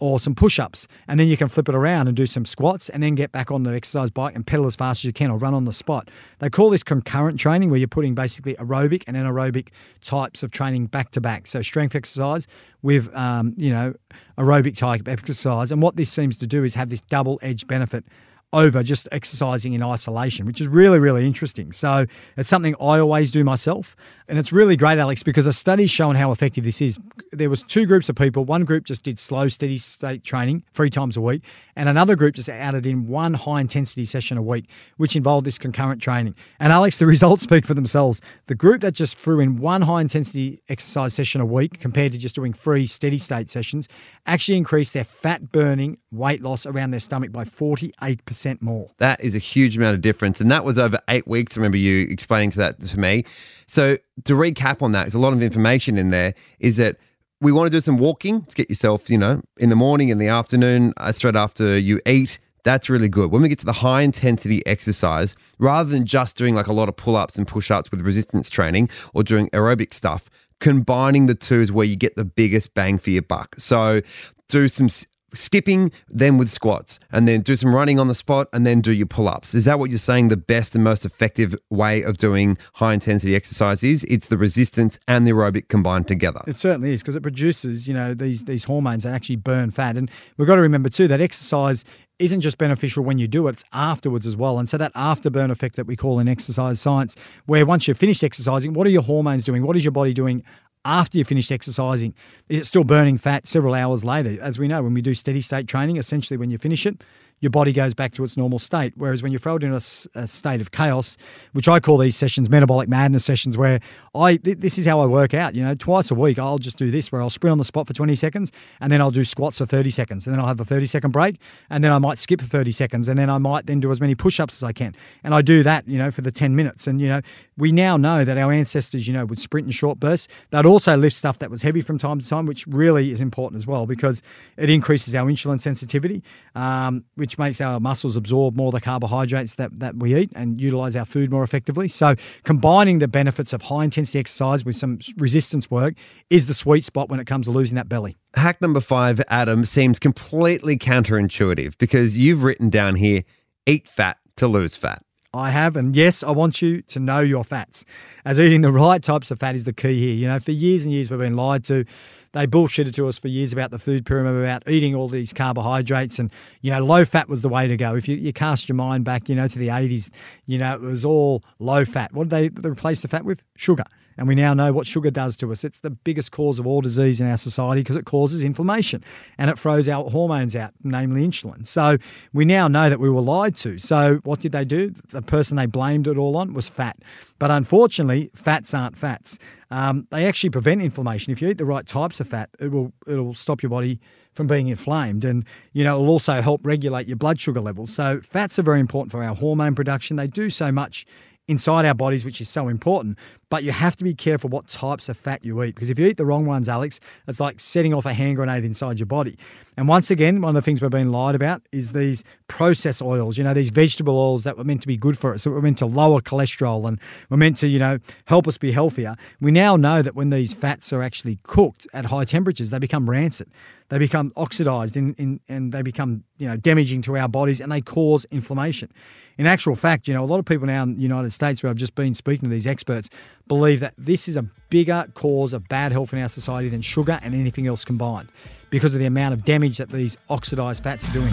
or 0.00 0.18
some 0.18 0.34
push 0.34 0.58
ups. 0.58 0.88
And 1.06 1.20
then 1.20 1.28
you 1.28 1.36
can 1.36 1.48
flip 1.48 1.68
it 1.68 1.74
around 1.74 2.08
and 2.08 2.16
do 2.16 2.26
some 2.26 2.44
squats 2.44 2.88
and 2.88 3.02
then 3.02 3.14
get 3.14 3.30
back 3.30 3.50
on 3.50 3.62
the 3.62 3.72
exercise 3.72 4.10
bike 4.10 4.34
and 4.34 4.46
pedal 4.46 4.66
as 4.66 4.74
fast 4.74 5.00
as 5.00 5.04
you 5.04 5.12
can 5.12 5.30
or 5.30 5.38
run 5.38 5.54
on 5.54 5.64
the 5.66 5.72
spot. 5.72 6.10
They 6.38 6.50
call 6.50 6.70
this 6.70 6.82
concurrent 6.82 7.38
training 7.38 7.70
where 7.70 7.78
you're 7.78 7.88
putting 7.88 8.14
basically 8.14 8.54
aerobic 8.54 9.04
and 9.06 9.16
anaerobic 9.16 9.68
types 10.02 10.42
of 10.42 10.50
training 10.50 10.86
back 10.86 11.10
to 11.12 11.20
back. 11.20 11.46
So 11.46 11.62
strength 11.62 11.94
exercise 11.94 12.46
with, 12.82 13.14
um, 13.14 13.54
you 13.56 13.70
know, 13.70 13.94
aerobic 14.38 14.76
type 14.76 15.06
exercise. 15.06 15.70
And 15.70 15.82
what 15.82 15.96
this 15.96 16.10
seems 16.10 16.36
to 16.38 16.46
do 16.46 16.64
is 16.64 16.74
have 16.74 16.88
this 16.88 17.02
double 17.02 17.38
edged 17.42 17.68
benefit 17.68 18.04
over 18.52 18.82
just 18.82 19.06
exercising 19.12 19.74
in 19.74 19.82
isolation, 19.82 20.46
which 20.46 20.60
is 20.60 20.66
really, 20.66 20.98
really 20.98 21.24
interesting. 21.26 21.72
So 21.72 22.06
it's 22.36 22.48
something 22.48 22.74
I 22.80 22.98
always 22.98 23.30
do 23.30 23.44
myself. 23.44 23.94
And 24.30 24.38
it's 24.38 24.52
really 24.52 24.76
great, 24.76 24.96
Alex, 25.00 25.24
because 25.24 25.44
a 25.44 25.52
study's 25.52 25.90
shown 25.90 26.14
how 26.14 26.30
effective 26.30 26.62
this 26.62 26.80
is. 26.80 26.96
There 27.32 27.50
was 27.50 27.64
two 27.64 27.84
groups 27.84 28.08
of 28.08 28.14
people. 28.14 28.44
One 28.44 28.64
group 28.64 28.84
just 28.84 29.02
did 29.02 29.18
slow, 29.18 29.48
steady 29.48 29.76
state 29.76 30.22
training 30.22 30.62
three 30.72 30.88
times 30.88 31.16
a 31.16 31.20
week, 31.20 31.42
and 31.74 31.88
another 31.88 32.14
group 32.14 32.36
just 32.36 32.48
added 32.48 32.86
in 32.86 33.08
one 33.08 33.34
high 33.34 33.60
intensity 33.60 34.04
session 34.04 34.38
a 34.38 34.42
week, 34.42 34.70
which 34.98 35.16
involved 35.16 35.48
this 35.48 35.58
concurrent 35.58 36.00
training. 36.00 36.36
And 36.60 36.72
Alex, 36.72 36.98
the 36.98 37.06
results 37.16 37.42
speak 37.42 37.66
for 37.66 37.74
themselves. 37.74 38.22
The 38.46 38.54
group 38.54 38.82
that 38.82 38.92
just 38.92 39.18
threw 39.18 39.40
in 39.40 39.58
one 39.58 39.82
high 39.82 40.00
intensity 40.00 40.62
exercise 40.68 41.12
session 41.12 41.40
a 41.40 41.46
week 41.46 41.80
compared 41.80 42.12
to 42.12 42.18
just 42.18 42.36
doing 42.36 42.52
three 42.52 42.86
steady 42.86 43.18
state 43.18 43.50
sessions 43.50 43.88
actually 44.26 44.58
increased 44.58 44.94
their 44.94 45.02
fat 45.02 45.50
burning 45.50 45.98
weight 46.12 46.40
loss 46.40 46.66
around 46.66 46.92
their 46.92 47.00
stomach 47.00 47.32
by 47.32 47.42
48% 47.44 48.62
more. 48.62 48.90
That 48.98 49.20
is 49.20 49.34
a 49.34 49.38
huge 49.38 49.76
amount 49.76 49.96
of 49.96 50.02
difference. 50.02 50.40
And 50.40 50.52
that 50.52 50.64
was 50.64 50.78
over 50.78 51.00
eight 51.08 51.26
weeks. 51.26 51.56
I 51.56 51.60
remember 51.60 51.78
you 51.78 52.06
explaining 52.08 52.50
to 52.50 52.58
that 52.58 52.80
to 52.80 53.00
me. 53.00 53.24
So 53.66 53.98
to 54.24 54.34
recap 54.34 54.82
on 54.82 54.92
that, 54.92 55.04
there's 55.04 55.14
a 55.14 55.18
lot 55.18 55.32
of 55.32 55.42
information 55.42 55.98
in 55.98 56.10
there, 56.10 56.34
is 56.58 56.76
that 56.76 56.96
we 57.40 57.52
want 57.52 57.66
to 57.66 57.70
do 57.70 57.80
some 57.80 57.96
walking 57.96 58.42
to 58.42 58.54
get 58.54 58.68
yourself, 58.68 59.08
you 59.08 59.18
know, 59.18 59.42
in 59.56 59.70
the 59.70 59.76
morning, 59.76 60.10
in 60.10 60.18
the 60.18 60.28
afternoon, 60.28 60.92
uh, 60.98 61.12
straight 61.12 61.36
after 61.36 61.78
you 61.78 62.00
eat. 62.06 62.38
That's 62.62 62.90
really 62.90 63.08
good. 63.08 63.30
When 63.30 63.40
we 63.40 63.48
get 63.48 63.58
to 63.60 63.64
the 63.64 63.72
high 63.72 64.02
intensity 64.02 64.64
exercise, 64.66 65.34
rather 65.58 65.88
than 65.90 66.04
just 66.04 66.36
doing 66.36 66.54
like 66.54 66.66
a 66.66 66.74
lot 66.74 66.88
of 66.90 66.96
pull 66.96 67.16
ups 67.16 67.36
and 67.36 67.48
push 67.48 67.70
ups 67.70 67.90
with 67.90 68.02
resistance 68.02 68.50
training 68.50 68.90
or 69.14 69.22
doing 69.22 69.48
aerobic 69.50 69.94
stuff, 69.94 70.28
combining 70.60 71.26
the 71.26 71.34
two 71.34 71.60
is 71.60 71.72
where 71.72 71.86
you 71.86 71.96
get 71.96 72.16
the 72.16 72.24
biggest 72.24 72.74
bang 72.74 72.98
for 72.98 73.08
your 73.08 73.22
buck. 73.22 73.56
So 73.58 74.02
do 74.50 74.68
some 74.68 74.90
skipping, 75.34 75.92
then 76.08 76.38
with 76.38 76.50
squats, 76.50 76.98
and 77.12 77.26
then 77.26 77.40
do 77.40 77.56
some 77.56 77.74
running 77.74 77.98
on 77.98 78.08
the 78.08 78.14
spot, 78.14 78.48
and 78.52 78.66
then 78.66 78.80
do 78.80 78.92
your 78.92 79.06
pull 79.06 79.28
ups. 79.28 79.54
Is 79.54 79.64
that 79.64 79.78
what 79.78 79.90
you're 79.90 79.98
saying 79.98 80.28
the 80.28 80.36
best 80.36 80.74
and 80.74 80.84
most 80.84 81.04
effective 81.04 81.54
way 81.70 82.02
of 82.02 82.16
doing 82.16 82.58
high 82.74 82.94
intensity 82.94 83.34
exercise 83.34 83.82
is? 83.82 84.04
It's 84.04 84.26
the 84.26 84.38
resistance 84.38 84.98
and 85.06 85.26
the 85.26 85.32
aerobic 85.32 85.68
combined 85.68 86.08
together. 86.08 86.42
It 86.46 86.56
certainly 86.56 86.92
is 86.92 87.02
because 87.02 87.16
it 87.16 87.22
produces, 87.22 87.86
you 87.86 87.94
know, 87.94 88.14
these 88.14 88.44
these 88.44 88.64
hormones 88.64 89.04
that 89.04 89.14
actually 89.14 89.36
burn 89.36 89.70
fat. 89.70 89.96
And 89.96 90.10
we've 90.36 90.48
got 90.48 90.56
to 90.56 90.62
remember 90.62 90.88
too 90.88 91.08
that 91.08 91.20
exercise 91.20 91.84
isn't 92.20 92.42
just 92.42 92.58
beneficial 92.58 93.02
when 93.02 93.18
you 93.18 93.26
do 93.26 93.48
it, 93.48 93.52
it's 93.52 93.64
afterwards 93.72 94.26
as 94.26 94.36
well. 94.36 94.58
And 94.58 94.68
so 94.68 94.76
that 94.76 94.92
afterburn 94.94 95.50
effect 95.50 95.76
that 95.76 95.86
we 95.86 95.96
call 95.96 96.18
in 96.18 96.28
exercise 96.28 96.78
science, 96.78 97.16
where 97.46 97.64
once 97.64 97.88
you've 97.88 97.98
finished 97.98 98.22
exercising, 98.22 98.74
what 98.74 98.86
are 98.86 98.90
your 98.90 99.02
hormones 99.02 99.46
doing? 99.46 99.62
What 99.66 99.76
is 99.76 99.84
your 99.84 99.92
body 99.92 100.12
doing 100.12 100.44
after 100.84 101.18
you've 101.18 101.28
finished 101.28 101.52
exercising? 101.52 102.14
Is 102.48 102.60
it 102.60 102.66
still 102.66 102.84
burning 102.84 103.18
fat 103.18 103.46
several 103.46 103.74
hours 103.74 104.04
later? 104.04 104.40
As 104.40 104.58
we 104.58 104.68
know, 104.68 104.82
when 104.82 104.94
we 104.94 105.02
do 105.02 105.14
steady 105.14 105.40
state 105.40 105.66
training, 105.66 105.96
essentially 105.96 106.36
when 106.36 106.50
you 106.50 106.58
finish 106.58 106.86
it, 106.86 107.02
your 107.40 107.50
body 107.50 107.72
goes 107.72 107.94
back 107.94 108.12
to 108.12 108.24
its 108.24 108.36
normal 108.36 108.58
state. 108.58 108.92
Whereas 108.96 109.22
when 109.22 109.32
you're 109.32 109.38
thrown 109.38 109.62
in 109.62 109.72
a, 109.72 109.80
a, 110.14 110.26
state 110.26 110.60
of 110.60 110.70
chaos, 110.70 111.16
which 111.52 111.68
I 111.68 111.80
call 111.80 111.98
these 111.98 112.16
sessions 112.16 112.50
metabolic 112.50 112.88
madness 112.88 113.24
sessions, 113.24 113.56
where 113.56 113.80
I 114.14 114.36
th- 114.36 114.58
this 114.58 114.78
is 114.78 114.86
how 114.86 115.00
I 115.00 115.06
work 115.06 115.34
out. 115.34 115.54
You 115.54 115.62
know, 115.62 115.74
twice 115.74 116.10
a 116.10 116.14
week 116.14 116.38
I'll 116.38 116.58
just 116.58 116.76
do 116.76 116.90
this, 116.90 117.10
where 117.10 117.22
I'll 117.22 117.30
sprint 117.30 117.52
on 117.52 117.58
the 117.58 117.64
spot 117.64 117.86
for 117.86 117.94
20 117.94 118.14
seconds, 118.14 118.52
and 118.80 118.92
then 118.92 119.00
I'll 119.00 119.10
do 119.10 119.24
squats 119.24 119.58
for 119.58 119.66
30 119.66 119.90
seconds, 119.90 120.26
and 120.26 120.34
then 120.34 120.40
I'll 120.40 120.46
have 120.46 120.60
a 120.60 120.64
30 120.64 120.86
second 120.86 121.12
break, 121.12 121.40
and 121.70 121.82
then 121.82 121.92
I 121.92 121.98
might 121.98 122.18
skip 122.18 122.40
for 122.40 122.46
30 122.46 122.72
seconds, 122.72 123.08
and 123.08 123.18
then 123.18 123.30
I 123.30 123.38
might 123.38 123.66
then 123.66 123.80
do 123.80 123.90
as 123.90 124.00
many 124.00 124.14
push 124.14 124.38
ups 124.38 124.56
as 124.56 124.62
I 124.62 124.72
can, 124.72 124.94
and 125.24 125.34
I 125.34 125.42
do 125.42 125.62
that, 125.62 125.88
you 125.88 125.98
know, 125.98 126.10
for 126.10 126.20
the 126.20 126.30
10 126.30 126.54
minutes. 126.54 126.86
And 126.86 127.00
you 127.00 127.08
know, 127.08 127.22
we 127.56 127.72
now 127.72 127.96
know 127.96 128.24
that 128.24 128.36
our 128.36 128.52
ancestors, 128.52 129.06
you 129.06 129.14
know, 129.14 129.24
would 129.24 129.40
sprint 129.40 129.66
in 129.66 129.72
short 129.72 129.98
bursts. 129.98 130.28
They'd 130.50 130.66
also 130.66 130.96
lift 130.96 131.16
stuff 131.16 131.38
that 131.38 131.50
was 131.50 131.62
heavy 131.62 131.80
from 131.80 131.98
time 131.98 132.20
to 132.20 132.28
time, 132.28 132.46
which 132.46 132.66
really 132.66 133.10
is 133.10 133.20
important 133.20 133.58
as 133.58 133.66
well 133.66 133.86
because 133.86 134.22
it 134.56 134.68
increases 134.70 135.14
our 135.14 135.26
insulin 135.26 135.60
sensitivity, 135.60 136.22
um, 136.54 137.04
which 137.14 137.29
makes 137.38 137.60
our 137.60 137.80
muscles 137.80 138.16
absorb 138.16 138.56
more 138.56 138.68
of 138.68 138.72
the 138.72 138.80
carbohydrates 138.80 139.54
that, 139.56 139.78
that 139.78 139.96
we 139.96 140.14
eat 140.16 140.30
and 140.34 140.60
utilize 140.60 140.96
our 140.96 141.04
food 141.04 141.30
more 141.30 141.42
effectively. 141.42 141.88
So, 141.88 142.14
combining 142.44 142.98
the 142.98 143.08
benefits 143.08 143.52
of 143.52 143.62
high 143.62 143.84
intensity 143.84 144.18
exercise 144.18 144.64
with 144.64 144.76
some 144.76 144.98
resistance 145.16 145.70
work 145.70 145.94
is 146.28 146.46
the 146.46 146.54
sweet 146.54 146.84
spot 146.84 147.08
when 147.08 147.20
it 147.20 147.26
comes 147.26 147.46
to 147.46 147.52
losing 147.52 147.76
that 147.76 147.88
belly. 147.88 148.16
Hack 148.34 148.60
number 148.60 148.80
five, 148.80 149.20
Adam, 149.28 149.64
seems 149.64 149.98
completely 149.98 150.76
counterintuitive 150.76 151.78
because 151.78 152.16
you've 152.16 152.42
written 152.42 152.70
down 152.70 152.96
here 152.96 153.24
eat 153.66 153.88
fat 153.88 154.18
to 154.36 154.48
lose 154.48 154.76
fat. 154.76 155.02
I 155.32 155.50
have, 155.50 155.76
and 155.76 155.94
yes, 155.94 156.24
I 156.24 156.32
want 156.32 156.60
you 156.60 156.82
to 156.82 156.98
know 156.98 157.20
your 157.20 157.44
fats. 157.44 157.84
As 158.24 158.40
eating 158.40 158.62
the 158.62 158.72
right 158.72 159.00
types 159.00 159.30
of 159.30 159.38
fat 159.38 159.54
is 159.54 159.62
the 159.62 159.72
key 159.72 159.98
here. 159.98 160.14
You 160.14 160.26
know, 160.26 160.40
for 160.40 160.50
years 160.50 160.84
and 160.84 160.92
years 160.92 161.08
we've 161.08 161.20
been 161.20 161.36
lied 161.36 161.62
to 161.64 161.84
they 162.32 162.46
bullshitted 162.46 162.92
to 162.94 163.08
us 163.08 163.18
for 163.18 163.28
years 163.28 163.52
about 163.52 163.70
the 163.70 163.78
food 163.78 164.06
pyramid, 164.06 164.42
about 164.42 164.68
eating 164.68 164.94
all 164.94 165.08
these 165.08 165.32
carbohydrates, 165.32 166.18
and 166.18 166.30
you 166.60 166.70
know, 166.70 166.84
low 166.84 167.04
fat 167.04 167.28
was 167.28 167.42
the 167.42 167.48
way 167.48 167.66
to 167.66 167.76
go. 167.76 167.96
If 167.96 168.08
you, 168.08 168.16
you 168.16 168.32
cast 168.32 168.68
your 168.68 168.76
mind 168.76 169.04
back, 169.04 169.28
you 169.28 169.34
know, 169.34 169.48
to 169.48 169.58
the 169.58 169.68
80s, 169.68 170.10
you 170.46 170.58
know, 170.58 170.74
it 170.74 170.80
was 170.80 171.04
all 171.04 171.42
low 171.58 171.84
fat. 171.84 172.12
What 172.12 172.28
did 172.28 172.54
they 172.54 172.68
replace 172.68 173.02
the 173.02 173.08
fat 173.08 173.24
with? 173.24 173.42
Sugar. 173.56 173.84
And 174.20 174.28
we 174.28 174.34
now 174.34 174.52
know 174.52 174.70
what 174.70 174.86
sugar 174.86 175.10
does 175.10 175.34
to 175.38 175.50
us. 175.50 175.64
It's 175.64 175.80
the 175.80 175.88
biggest 175.88 176.30
cause 176.30 176.58
of 176.58 176.66
all 176.66 176.82
disease 176.82 177.22
in 177.22 177.26
our 177.26 177.38
society 177.38 177.80
because 177.80 177.96
it 177.96 178.04
causes 178.04 178.42
inflammation 178.42 179.02
and 179.38 179.50
it 179.50 179.58
throws 179.58 179.88
our 179.88 180.10
hormones 180.10 180.54
out, 180.54 180.74
namely 180.84 181.26
insulin. 181.26 181.66
So 181.66 181.96
we 182.34 182.44
now 182.44 182.68
know 182.68 182.90
that 182.90 183.00
we 183.00 183.08
were 183.08 183.22
lied 183.22 183.56
to. 183.56 183.78
So 183.78 184.20
what 184.24 184.40
did 184.40 184.52
they 184.52 184.66
do? 184.66 184.92
The 185.10 185.22
person 185.22 185.56
they 185.56 185.64
blamed 185.64 186.06
it 186.06 186.18
all 186.18 186.36
on 186.36 186.52
was 186.52 186.68
fat. 186.68 186.98
But 187.38 187.50
unfortunately, 187.50 188.30
fats 188.34 188.74
aren't 188.74 188.94
fats. 188.94 189.38
Um, 189.70 190.06
they 190.10 190.26
actually 190.26 190.50
prevent 190.50 190.82
inflammation. 190.82 191.32
If 191.32 191.40
you 191.40 191.48
eat 191.48 191.56
the 191.56 191.64
right 191.64 191.86
types 191.86 192.20
of 192.20 192.28
fat, 192.28 192.50
it 192.60 192.70
will 192.70 192.92
it'll 193.06 193.34
stop 193.34 193.62
your 193.62 193.70
body 193.70 194.00
from 194.34 194.46
being 194.46 194.68
inflamed, 194.68 195.24
and 195.24 195.44
you 195.72 195.82
know 195.82 195.94
it'll 195.94 196.10
also 196.10 196.42
help 196.42 196.60
regulate 196.64 197.06
your 197.06 197.16
blood 197.16 197.40
sugar 197.40 197.60
levels. 197.60 197.94
So 197.94 198.20
fats 198.20 198.58
are 198.58 198.62
very 198.62 198.80
important 198.80 199.12
for 199.12 199.22
our 199.22 199.34
hormone 199.34 199.74
production. 199.74 200.16
They 200.16 200.26
do 200.26 200.50
so 200.50 200.70
much 200.70 201.06
inside 201.50 201.84
our 201.84 201.94
bodies, 201.94 202.24
which 202.24 202.40
is 202.40 202.48
so 202.48 202.68
important. 202.68 203.18
But 203.50 203.64
you 203.64 203.72
have 203.72 203.96
to 203.96 204.04
be 204.04 204.14
careful 204.14 204.48
what 204.48 204.68
types 204.68 205.08
of 205.08 205.16
fat 205.16 205.44
you 205.44 205.62
eat 205.64 205.74
because 205.74 205.90
if 205.90 205.98
you 205.98 206.06
eat 206.06 206.16
the 206.16 206.24
wrong 206.24 206.46
ones, 206.46 206.68
Alex, 206.68 207.00
it's 207.26 207.40
like 207.40 207.58
setting 207.58 207.92
off 207.92 208.06
a 208.06 208.14
hand 208.14 208.36
grenade 208.36 208.64
inside 208.64 209.00
your 209.00 209.06
body. 209.06 209.36
And 209.76 209.88
once 209.88 210.10
again, 210.10 210.40
one 210.40 210.50
of 210.50 210.54
the 210.54 210.62
things 210.62 210.80
we've 210.80 210.90
been 210.90 211.10
lied 211.10 211.34
about 211.34 211.62
is 211.72 211.92
these 211.92 212.22
processed 212.46 213.02
oils, 213.02 213.38
you 213.38 213.44
know, 213.44 213.52
these 213.52 213.70
vegetable 213.70 214.16
oils 214.16 214.44
that 214.44 214.56
were 214.56 214.64
meant 214.64 214.82
to 214.82 214.86
be 214.86 214.96
good 214.96 215.18
for 215.18 215.34
us, 215.34 215.44
that 215.44 215.50
were 215.50 215.60
meant 215.60 215.78
to 215.78 215.86
lower 215.86 216.20
cholesterol 216.20 216.86
and 216.86 217.00
were 217.28 217.36
meant 217.36 217.56
to, 217.58 217.68
you 217.68 217.80
know, 217.80 217.98
help 218.26 218.46
us 218.46 218.56
be 218.56 218.70
healthier. 218.70 219.16
We 219.40 219.50
now 219.50 219.74
know 219.74 220.00
that 220.00 220.14
when 220.14 220.30
these 220.30 220.54
fats 220.54 220.92
are 220.92 221.02
actually 221.02 221.40
cooked 221.42 221.88
at 221.92 222.06
high 222.06 222.24
temperatures, 222.24 222.70
they 222.70 222.78
become 222.78 223.10
rancid. 223.10 223.50
They 223.90 223.98
become 223.98 224.32
oxidized 224.36 224.96
in, 224.96 225.14
in, 225.14 225.40
and 225.48 225.72
they 225.72 225.82
become, 225.82 226.22
you 226.38 226.46
know, 226.46 226.56
damaging 226.56 227.02
to 227.02 227.16
our 227.16 227.28
bodies 227.28 227.60
and 227.60 227.72
they 227.72 227.80
cause 227.80 228.24
inflammation. 228.30 228.92
In 229.36 229.46
actual 229.46 229.74
fact, 229.74 230.06
you 230.06 230.14
know, 230.14 230.22
a 230.22 230.26
lot 230.26 230.38
of 230.38 230.44
people 230.44 230.66
now 230.66 230.84
in 230.84 230.94
the 230.94 231.02
United 231.02 231.32
States 231.32 231.62
where 231.62 231.70
I've 231.70 231.76
just 231.76 231.96
been 231.96 232.14
speaking 232.14 232.48
to 232.48 232.54
these 232.54 232.68
experts 232.68 233.10
believe 233.50 233.80
that 233.80 233.92
this 233.98 234.28
is 234.28 234.36
a 234.36 234.42
bigger 234.68 235.06
cause 235.14 235.52
of 235.52 235.68
bad 235.68 235.90
health 235.90 236.12
in 236.12 236.20
our 236.20 236.28
society 236.28 236.68
than 236.68 236.80
sugar 236.80 237.18
and 237.20 237.34
anything 237.34 237.66
else 237.66 237.84
combined 237.84 238.28
because 238.70 238.94
of 238.94 239.00
the 239.00 239.06
amount 239.06 239.34
of 239.34 239.44
damage 239.44 239.78
that 239.78 239.88
these 239.88 240.16
oxidized 240.28 240.84
fats 240.84 241.08
are 241.08 241.12
doing. 241.12 241.32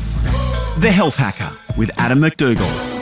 The 0.79 0.91
Health 0.91 1.15
Hacker 1.15 1.55
with 1.77 1.91
Adam 1.99 2.19
MacDougall. 2.19 2.96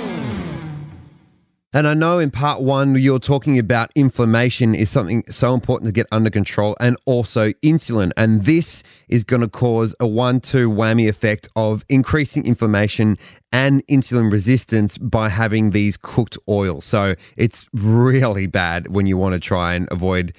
And 1.75 1.89
I 1.89 1.93
know 1.93 2.19
in 2.19 2.31
part 2.31 2.61
one, 2.61 2.95
you're 2.95 3.19
talking 3.19 3.59
about 3.59 3.91
inflammation 3.95 4.73
is 4.73 4.89
something 4.89 5.25
so 5.29 5.53
important 5.53 5.89
to 5.89 5.91
get 5.91 6.07
under 6.09 6.29
control 6.29 6.77
and 6.79 6.95
also 7.03 7.51
insulin. 7.61 8.13
And 8.15 8.43
this 8.43 8.81
is 9.09 9.25
going 9.25 9.41
to 9.41 9.49
cause 9.49 9.93
a 9.99 10.07
one 10.07 10.39
two 10.39 10.71
whammy 10.71 11.09
effect 11.09 11.49
of 11.57 11.83
increasing 11.89 12.45
inflammation 12.45 13.17
and 13.51 13.85
insulin 13.87 14.31
resistance 14.31 14.97
by 14.97 15.27
having 15.27 15.71
these 15.71 15.97
cooked 15.97 16.37
oils. 16.47 16.85
So 16.85 17.15
it's 17.35 17.67
really 17.73 18.47
bad 18.47 18.95
when 18.95 19.05
you 19.05 19.17
want 19.17 19.33
to 19.33 19.39
try 19.41 19.73
and 19.73 19.89
avoid 19.91 20.33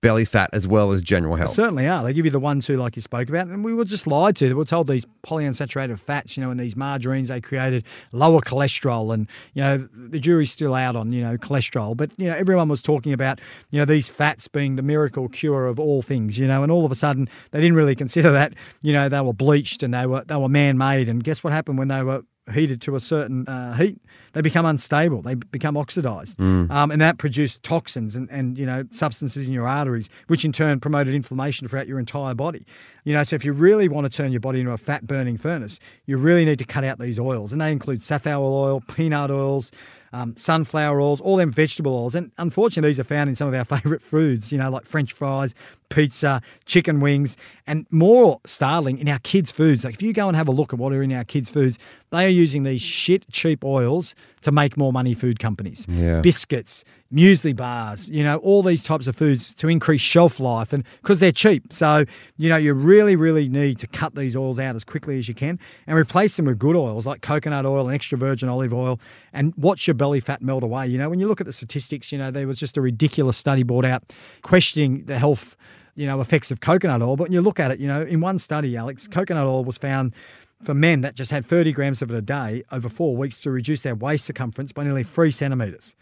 belly 0.00 0.24
fat 0.24 0.50
as 0.52 0.66
well 0.66 0.92
as 0.92 1.02
general 1.02 1.36
health. 1.36 1.50
Certainly 1.50 1.88
are. 1.88 2.04
They 2.04 2.12
give 2.12 2.24
you 2.24 2.30
the 2.30 2.38
one, 2.38 2.60
two, 2.60 2.76
like 2.76 2.96
you 2.96 3.02
spoke 3.02 3.28
about. 3.28 3.48
And 3.48 3.64
we 3.64 3.74
were 3.74 3.84
just 3.84 4.06
lied 4.06 4.36
to. 4.36 4.48
We 4.48 4.54
were 4.54 4.64
told 4.64 4.86
these 4.86 5.04
polyunsaturated 5.26 5.98
fats, 5.98 6.36
you 6.36 6.42
know, 6.42 6.50
and 6.50 6.60
these 6.60 6.76
margarines 6.76 7.28
they 7.28 7.40
created 7.40 7.84
lower 8.12 8.40
cholesterol. 8.40 9.12
And, 9.12 9.28
you 9.54 9.62
know, 9.62 9.88
the 9.92 10.20
jury's 10.20 10.52
still 10.52 10.74
out 10.74 10.94
on, 10.94 11.12
you 11.12 11.22
know, 11.22 11.36
cholesterol. 11.36 11.96
But, 11.96 12.10
you 12.16 12.28
know, 12.28 12.34
everyone 12.36 12.68
was 12.68 12.82
talking 12.82 13.12
about, 13.12 13.40
you 13.70 13.78
know, 13.78 13.84
these 13.84 14.08
fats 14.08 14.46
being 14.46 14.76
the 14.76 14.82
miracle 14.82 15.28
cure 15.28 15.66
of 15.66 15.80
all 15.80 16.02
things, 16.02 16.38
you 16.38 16.46
know, 16.46 16.62
and 16.62 16.70
all 16.70 16.84
of 16.84 16.92
a 16.92 16.96
sudden 16.96 17.28
they 17.50 17.60
didn't 17.60 17.76
really 17.76 17.96
consider 17.96 18.30
that, 18.30 18.54
you 18.82 18.92
know, 18.92 19.08
they 19.08 19.20
were 19.20 19.32
bleached 19.32 19.82
and 19.82 19.92
they 19.92 20.06
were 20.06 20.24
they 20.24 20.36
were 20.36 20.48
man 20.48 20.78
made. 20.78 21.08
And 21.08 21.24
guess 21.24 21.42
what 21.42 21.52
happened 21.52 21.78
when 21.78 21.88
they 21.88 22.02
were 22.02 22.22
heated 22.52 22.80
to 22.82 22.96
a 22.96 23.00
certain 23.00 23.46
uh, 23.46 23.74
heat, 23.74 23.98
they 24.38 24.42
become 24.42 24.64
unstable. 24.64 25.20
They 25.20 25.34
become 25.34 25.76
oxidized, 25.76 26.38
Mm. 26.38 26.70
um, 26.70 26.92
and 26.92 27.00
that 27.00 27.18
produced 27.18 27.64
toxins 27.64 28.14
and, 28.14 28.30
and 28.30 28.56
you 28.56 28.64
know 28.64 28.84
substances 28.90 29.48
in 29.48 29.52
your 29.52 29.66
arteries, 29.66 30.08
which 30.28 30.44
in 30.44 30.52
turn 30.52 30.78
promoted 30.78 31.12
inflammation 31.12 31.66
throughout 31.66 31.88
your 31.88 31.98
entire 31.98 32.34
body. 32.34 32.64
You 33.02 33.14
know, 33.14 33.24
so 33.24 33.34
if 33.34 33.44
you 33.44 33.52
really 33.52 33.88
want 33.88 34.04
to 34.08 34.16
turn 34.16 34.30
your 34.30 34.40
body 34.40 34.60
into 34.60 34.70
a 34.70 34.78
fat 34.78 35.06
burning 35.08 35.38
furnace, 35.38 35.80
you 36.06 36.18
really 36.18 36.44
need 36.44 36.60
to 36.60 36.64
cut 36.64 36.84
out 36.84 37.00
these 37.00 37.18
oils, 37.18 37.50
and 37.52 37.60
they 37.60 37.72
include 37.72 38.04
safflower 38.04 38.44
oil, 38.44 38.80
peanut 38.94 39.30
oils. 39.32 39.72
Um, 40.10 40.34
sunflower 40.38 40.98
oils, 41.02 41.20
all 41.20 41.36
them 41.36 41.52
vegetable 41.52 41.92
oils, 41.94 42.14
and 42.14 42.32
unfortunately, 42.38 42.88
these 42.88 42.98
are 42.98 43.04
found 43.04 43.28
in 43.28 43.36
some 43.36 43.46
of 43.46 43.52
our 43.52 43.64
favourite 43.78 44.02
foods. 44.02 44.50
You 44.50 44.56
know, 44.56 44.70
like 44.70 44.86
French 44.86 45.12
fries, 45.12 45.54
pizza, 45.90 46.40
chicken 46.64 47.00
wings, 47.00 47.36
and 47.66 47.86
more 47.90 48.40
startling 48.46 48.96
in 48.96 49.06
our 49.06 49.18
kids' 49.18 49.50
foods. 49.52 49.84
Like 49.84 49.92
if 49.96 50.00
you 50.00 50.14
go 50.14 50.26
and 50.28 50.34
have 50.34 50.48
a 50.48 50.50
look 50.50 50.72
at 50.72 50.78
what 50.78 50.94
are 50.94 51.02
in 51.02 51.12
our 51.12 51.24
kids' 51.24 51.50
foods, 51.50 51.78
they 52.08 52.24
are 52.24 52.30
using 52.30 52.62
these 52.62 52.80
shit 52.80 53.28
cheap 53.30 53.62
oils 53.62 54.14
to 54.42 54.52
make 54.52 54.76
more 54.76 54.92
money. 54.92 55.14
Food 55.14 55.38
companies, 55.38 55.86
Yeah. 55.88 56.20
biscuits, 56.20 56.84
muesli 57.12 57.54
bars, 57.56 58.08
you 58.10 58.22
know, 58.22 58.36
all 58.38 58.62
these 58.62 58.84
types 58.84 59.06
of 59.08 59.16
foods 59.16 59.54
to 59.54 59.68
increase 59.68 60.00
shelf 60.00 60.38
life, 60.38 60.72
and 60.72 60.84
because 61.02 61.20
they're 61.20 61.32
cheap. 61.32 61.72
So 61.72 62.04
you 62.36 62.48
know, 62.48 62.56
you 62.56 62.74
really, 62.74 63.16
really 63.16 63.48
need 63.48 63.78
to 63.78 63.86
cut 63.86 64.14
these 64.14 64.36
oils 64.36 64.60
out 64.60 64.76
as 64.76 64.84
quickly 64.84 65.18
as 65.18 65.28
you 65.28 65.34
can 65.34 65.58
and 65.86 65.96
replace 65.98 66.36
them 66.36 66.46
with 66.46 66.58
good 66.58 66.76
oils 66.76 67.06
like 67.06 67.20
coconut 67.22 67.66
oil 67.66 67.86
and 67.88 67.94
extra 67.94 68.16
virgin 68.18 68.48
olive 68.48 68.72
oil, 68.74 69.00
and 69.32 69.54
watch 69.56 69.86
your 69.86 69.94
belly 69.94 70.20
fat 70.20 70.42
melt 70.42 70.62
away. 70.62 70.86
You 70.86 70.98
know, 70.98 71.08
when 71.10 71.18
you 71.20 71.26
look 71.26 71.40
at 71.40 71.46
the 71.46 71.52
statistics, 71.52 72.12
you 72.12 72.18
know, 72.18 72.30
there 72.30 72.46
was 72.46 72.58
just 72.58 72.76
a 72.76 72.80
ridiculous 72.80 73.36
study 73.36 73.62
brought 73.62 73.84
out 73.84 74.12
questioning 74.42 75.04
the 75.06 75.18
health 75.18 75.56
you 75.94 76.06
know, 76.06 76.20
effects 76.20 76.52
of 76.52 76.60
coconut 76.60 77.02
oil. 77.02 77.16
But 77.16 77.24
when 77.24 77.32
you 77.32 77.40
look 77.40 77.58
at 77.58 77.72
it, 77.72 77.80
you 77.80 77.88
know, 77.88 78.02
in 78.02 78.20
one 78.20 78.38
study, 78.38 78.76
Alex, 78.76 79.08
coconut 79.08 79.44
oil 79.48 79.64
was 79.64 79.78
found 79.78 80.14
for 80.62 80.74
men 80.74 81.00
that 81.02 81.14
just 81.14 81.30
had 81.30 81.46
30 81.46 81.72
grams 81.72 82.02
of 82.02 82.10
it 82.10 82.16
a 82.16 82.22
day 82.22 82.62
over 82.72 82.88
four 82.88 83.16
weeks 83.16 83.40
to 83.42 83.50
reduce 83.50 83.82
their 83.82 83.94
waist 83.94 84.24
circumference 84.24 84.72
by 84.72 84.84
nearly 84.84 85.04
three 85.04 85.30
centimeters, 85.30 85.94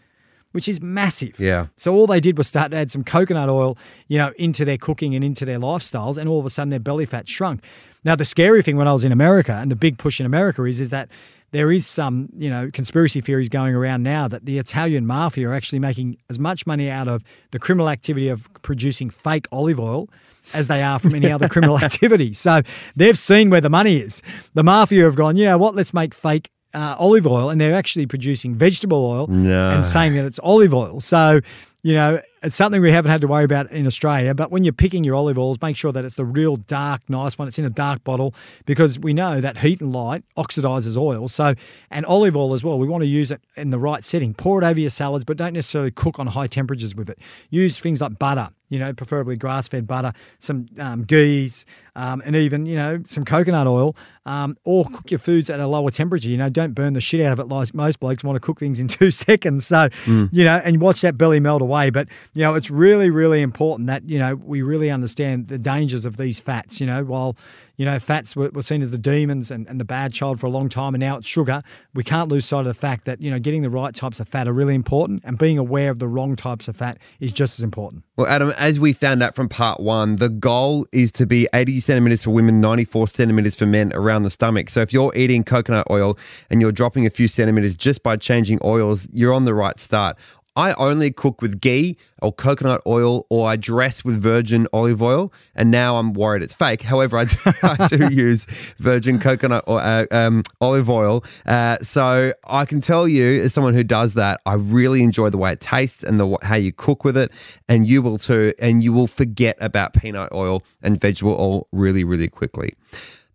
which 0.51 0.67
is 0.67 0.81
massive. 0.81 1.39
Yeah. 1.39 1.67
So 1.75 1.93
all 1.93 2.07
they 2.07 2.19
did 2.19 2.37
was 2.37 2.47
start 2.47 2.71
to 2.71 2.77
add 2.77 2.91
some 2.91 3.03
coconut 3.03 3.49
oil, 3.49 3.77
you 4.07 4.17
know, 4.17 4.31
into 4.37 4.65
their 4.65 4.77
cooking 4.77 5.15
and 5.15 5.23
into 5.23 5.45
their 5.45 5.59
lifestyles, 5.59 6.17
and 6.17 6.27
all 6.27 6.39
of 6.39 6.45
a 6.45 6.49
sudden 6.49 6.69
their 6.69 6.79
belly 6.79 7.05
fat 7.05 7.29
shrunk. 7.29 7.63
Now 8.03 8.15
the 8.15 8.25
scary 8.25 8.63
thing 8.63 8.77
when 8.77 8.87
I 8.87 8.93
was 8.93 9.03
in 9.03 9.11
America, 9.11 9.53
and 9.53 9.69
the 9.69 9.75
big 9.75 9.97
push 9.97 10.19
in 10.19 10.25
America 10.25 10.63
is, 10.63 10.79
is 10.79 10.89
that 10.89 11.09
there 11.51 11.71
is 11.71 11.87
some, 11.87 12.29
you 12.35 12.49
know, 12.49 12.69
conspiracy 12.73 13.21
theories 13.21 13.47
going 13.47 13.73
around 13.73 14.03
now 14.03 14.27
that 14.27 14.45
the 14.45 14.59
Italian 14.59 15.05
mafia 15.05 15.49
are 15.49 15.53
actually 15.53 15.79
making 15.79 16.17
as 16.29 16.37
much 16.37 16.67
money 16.67 16.89
out 16.89 17.07
of 17.07 17.23
the 17.51 17.59
criminal 17.59 17.89
activity 17.89 18.27
of 18.27 18.49
producing 18.63 19.09
fake 19.09 19.47
olive 19.51 19.79
oil 19.79 20.09
as 20.53 20.67
they 20.67 20.81
are 20.81 20.99
from 20.99 21.15
any 21.15 21.31
other 21.31 21.47
criminal 21.49 21.77
activity. 21.83 22.33
So 22.33 22.61
they've 22.95 23.17
seen 23.17 23.49
where 23.49 23.61
the 23.61 23.69
money 23.69 23.97
is. 23.97 24.21
The 24.53 24.63
mafia 24.63 25.03
have 25.05 25.15
gone, 25.15 25.37
you 25.37 25.45
know 25.45 25.57
what, 25.57 25.75
let's 25.75 25.93
make 25.93 26.13
fake 26.13 26.49
uh, 26.73 26.95
olive 26.99 27.25
oil, 27.25 27.49
and 27.49 27.59
they're 27.59 27.73
actually 27.75 28.05
producing 28.05 28.55
vegetable 28.55 29.03
oil 29.05 29.27
No. 29.27 29.71
and 29.71 29.87
saying 29.87 30.15
that 30.15 30.25
it's 30.25 30.39
olive 30.43 30.73
oil. 30.73 30.99
So, 31.01 31.39
you 31.81 31.93
know, 31.93 32.21
it's 32.43 32.55
something 32.55 32.81
we 32.81 32.91
haven't 32.91 33.11
had 33.11 33.21
to 33.21 33.27
worry 33.27 33.43
about 33.43 33.71
in 33.71 33.87
Australia. 33.87 34.33
But 34.33 34.51
when 34.51 34.63
you're 34.63 34.73
picking 34.73 35.03
your 35.03 35.15
olive 35.15 35.37
oils, 35.37 35.57
make 35.61 35.75
sure 35.75 35.91
that 35.91 36.05
it's 36.05 36.15
the 36.15 36.25
real 36.25 36.57
dark, 36.57 37.01
nice 37.09 37.37
one. 37.37 37.47
It's 37.47 37.59
in 37.59 37.65
a 37.65 37.69
dark 37.69 38.03
bottle 38.03 38.33
because 38.65 38.99
we 38.99 39.13
know 39.13 39.41
that 39.41 39.59
heat 39.59 39.81
and 39.81 39.91
light 39.91 40.23
oxidizes 40.37 40.97
oil. 40.97 41.27
So, 41.27 41.55
and 41.89 42.05
olive 42.05 42.35
oil 42.35 42.53
as 42.53 42.63
well. 42.63 42.77
We 42.77 42.87
want 42.87 43.01
to 43.01 43.07
use 43.07 43.31
it 43.31 43.41
in 43.55 43.71
the 43.71 43.79
right 43.79 44.03
setting. 44.03 44.33
Pour 44.33 44.61
it 44.61 44.65
over 44.65 44.79
your 44.79 44.89
salads, 44.89 45.25
but 45.25 45.37
don't 45.37 45.53
necessarily 45.53 45.91
cook 45.91 46.19
on 46.19 46.27
high 46.27 46.47
temperatures 46.47 46.95
with 46.95 47.09
it. 47.09 47.19
Use 47.49 47.79
things 47.79 48.01
like 48.01 48.19
butter. 48.19 48.49
You 48.69 48.79
know, 48.79 48.91
preferably 48.91 49.37
grass-fed 49.37 49.87
butter, 49.87 50.11
some 50.39 50.67
um, 50.77 51.05
ghee, 51.05 51.49
um, 51.95 52.21
and 52.25 52.35
even 52.35 52.65
you 52.65 52.75
know 52.75 53.01
some 53.07 53.23
coconut 53.23 53.65
oil, 53.65 53.95
um, 54.25 54.57
or 54.65 54.83
cook 54.83 55.09
your 55.09 55.19
foods 55.19 55.49
at 55.49 55.61
a 55.61 55.67
lower 55.67 55.89
temperature. 55.89 56.27
You 56.27 56.35
know, 56.35 56.49
don't 56.49 56.73
burn 56.73 56.91
the 56.91 56.99
shit 56.99 57.21
out 57.21 57.31
of 57.31 57.39
it 57.39 57.47
like 57.47 57.73
most 57.73 58.01
blokes 58.01 58.25
want 58.25 58.35
to 58.35 58.41
cook 58.41 58.59
things 58.59 58.77
in 58.81 58.87
two 58.89 59.09
seconds. 59.09 59.65
So, 59.65 59.87
you 60.33 60.43
know, 60.43 60.61
and 60.65 60.81
watch 60.81 60.99
that 60.99 61.17
belly 61.17 61.39
melt 61.39 61.61
away. 61.61 61.91
But 61.91 62.09
you 62.37 62.43
know, 62.43 62.53
it's 62.53 62.69
really, 62.69 63.09
really 63.09 63.41
important 63.41 63.87
that 63.87 64.07
you 64.07 64.19
know 64.19 64.35
we 64.35 64.61
really 64.61 64.91
understand 64.91 65.47
the 65.47 65.57
dangers 65.57 66.05
of 66.05 66.17
these 66.17 66.39
fats. 66.39 66.79
You 66.79 66.85
know, 66.85 67.03
while 67.03 67.35
you 67.77 67.85
know 67.85 67.97
fats 67.97 68.35
were, 68.35 68.51
were 68.53 68.61
seen 68.61 68.83
as 68.83 68.91
the 68.91 68.99
demons 68.99 69.49
and, 69.49 69.67
and 69.67 69.79
the 69.79 69.85
bad 69.85 70.13
child 70.13 70.39
for 70.39 70.45
a 70.45 70.51
long 70.51 70.69
time, 70.69 70.93
and 70.93 71.01
now 71.01 71.17
it's 71.17 71.25
sugar. 71.25 71.63
We 71.95 72.03
can't 72.03 72.29
lose 72.29 72.45
sight 72.45 72.59
of 72.59 72.67
the 72.67 72.75
fact 72.75 73.05
that 73.05 73.21
you 73.21 73.31
know 73.31 73.39
getting 73.39 73.63
the 73.63 73.71
right 73.71 73.95
types 73.95 74.19
of 74.19 74.27
fat 74.27 74.47
are 74.47 74.53
really 74.53 74.75
important, 74.75 75.23
and 75.25 75.39
being 75.39 75.57
aware 75.57 75.89
of 75.89 75.97
the 75.97 76.07
wrong 76.07 76.35
types 76.35 76.67
of 76.67 76.77
fat 76.77 76.99
is 77.19 77.31
just 77.31 77.57
as 77.57 77.63
important. 77.63 78.03
Well, 78.17 78.27
Adam, 78.27 78.51
as 78.51 78.79
we 78.79 78.93
found 78.93 79.23
out 79.23 79.33
from 79.33 79.49
part 79.49 79.79
one, 79.79 80.17
the 80.17 80.29
goal 80.29 80.85
is 80.91 81.11
to 81.13 81.25
be 81.25 81.47
80 81.55 81.79
centimeters 81.79 82.21
for 82.21 82.29
women, 82.29 82.61
94 82.61 83.07
centimeters 83.07 83.55
for 83.55 83.65
men 83.65 83.91
around 83.95 84.23
the 84.23 84.31
stomach. 84.31 84.69
So 84.69 84.81
if 84.81 84.93
you're 84.93 85.15
eating 85.15 85.43
coconut 85.43 85.87
oil 85.89 86.19
and 86.51 86.61
you're 86.61 86.71
dropping 86.71 87.07
a 87.07 87.09
few 87.09 87.27
centimeters 87.27 87.75
just 87.75 88.03
by 88.03 88.15
changing 88.15 88.59
oils, 88.63 89.09
you're 89.11 89.33
on 89.33 89.45
the 89.45 89.55
right 89.55 89.79
start. 89.79 90.17
I 90.57 90.73
only 90.73 91.11
cook 91.11 91.39
with 91.39 91.61
ghee 91.61 91.97
or 92.19 92.33
coconut 92.33 92.81
oil, 92.87 93.27
or 93.29 93.47
I 93.47 93.57
dress 93.57 94.03
with 94.03 94.19
virgin 94.19 94.67
olive 94.73 95.03
oil, 95.03 95.31
and 95.53 95.69
now 95.69 95.97
I'm 95.97 96.13
worried 96.13 96.41
it's 96.41 96.53
fake. 96.53 96.81
However, 96.81 97.19
I 97.19 97.25
do, 97.25 97.37
I 97.63 97.87
do 97.87 98.07
use 98.11 98.47
virgin 98.79 99.19
coconut 99.19 99.63
or 99.67 99.79
uh, 99.79 100.07
um, 100.09 100.41
olive 100.59 100.89
oil, 100.89 101.23
uh, 101.45 101.77
so 101.83 102.33
I 102.47 102.65
can 102.65 102.81
tell 102.81 103.07
you, 103.07 103.43
as 103.43 103.53
someone 103.53 103.75
who 103.75 103.83
does 103.83 104.15
that, 104.15 104.41
I 104.47 104.53
really 104.55 105.03
enjoy 105.03 105.29
the 105.29 105.37
way 105.37 105.51
it 105.51 105.61
tastes 105.61 106.03
and 106.03 106.19
the 106.19 106.37
how 106.41 106.55
you 106.55 106.73
cook 106.73 107.03
with 107.03 107.15
it, 107.15 107.31
and 107.69 107.87
you 107.87 108.01
will 108.01 108.17
too, 108.17 108.51
and 108.57 108.83
you 108.83 108.91
will 108.91 109.07
forget 109.07 109.57
about 109.61 109.93
peanut 109.93 110.31
oil 110.33 110.63
and 110.81 110.99
vegetable 110.99 111.37
oil 111.39 111.67
really, 111.71 112.03
really 112.03 112.29
quickly. 112.29 112.73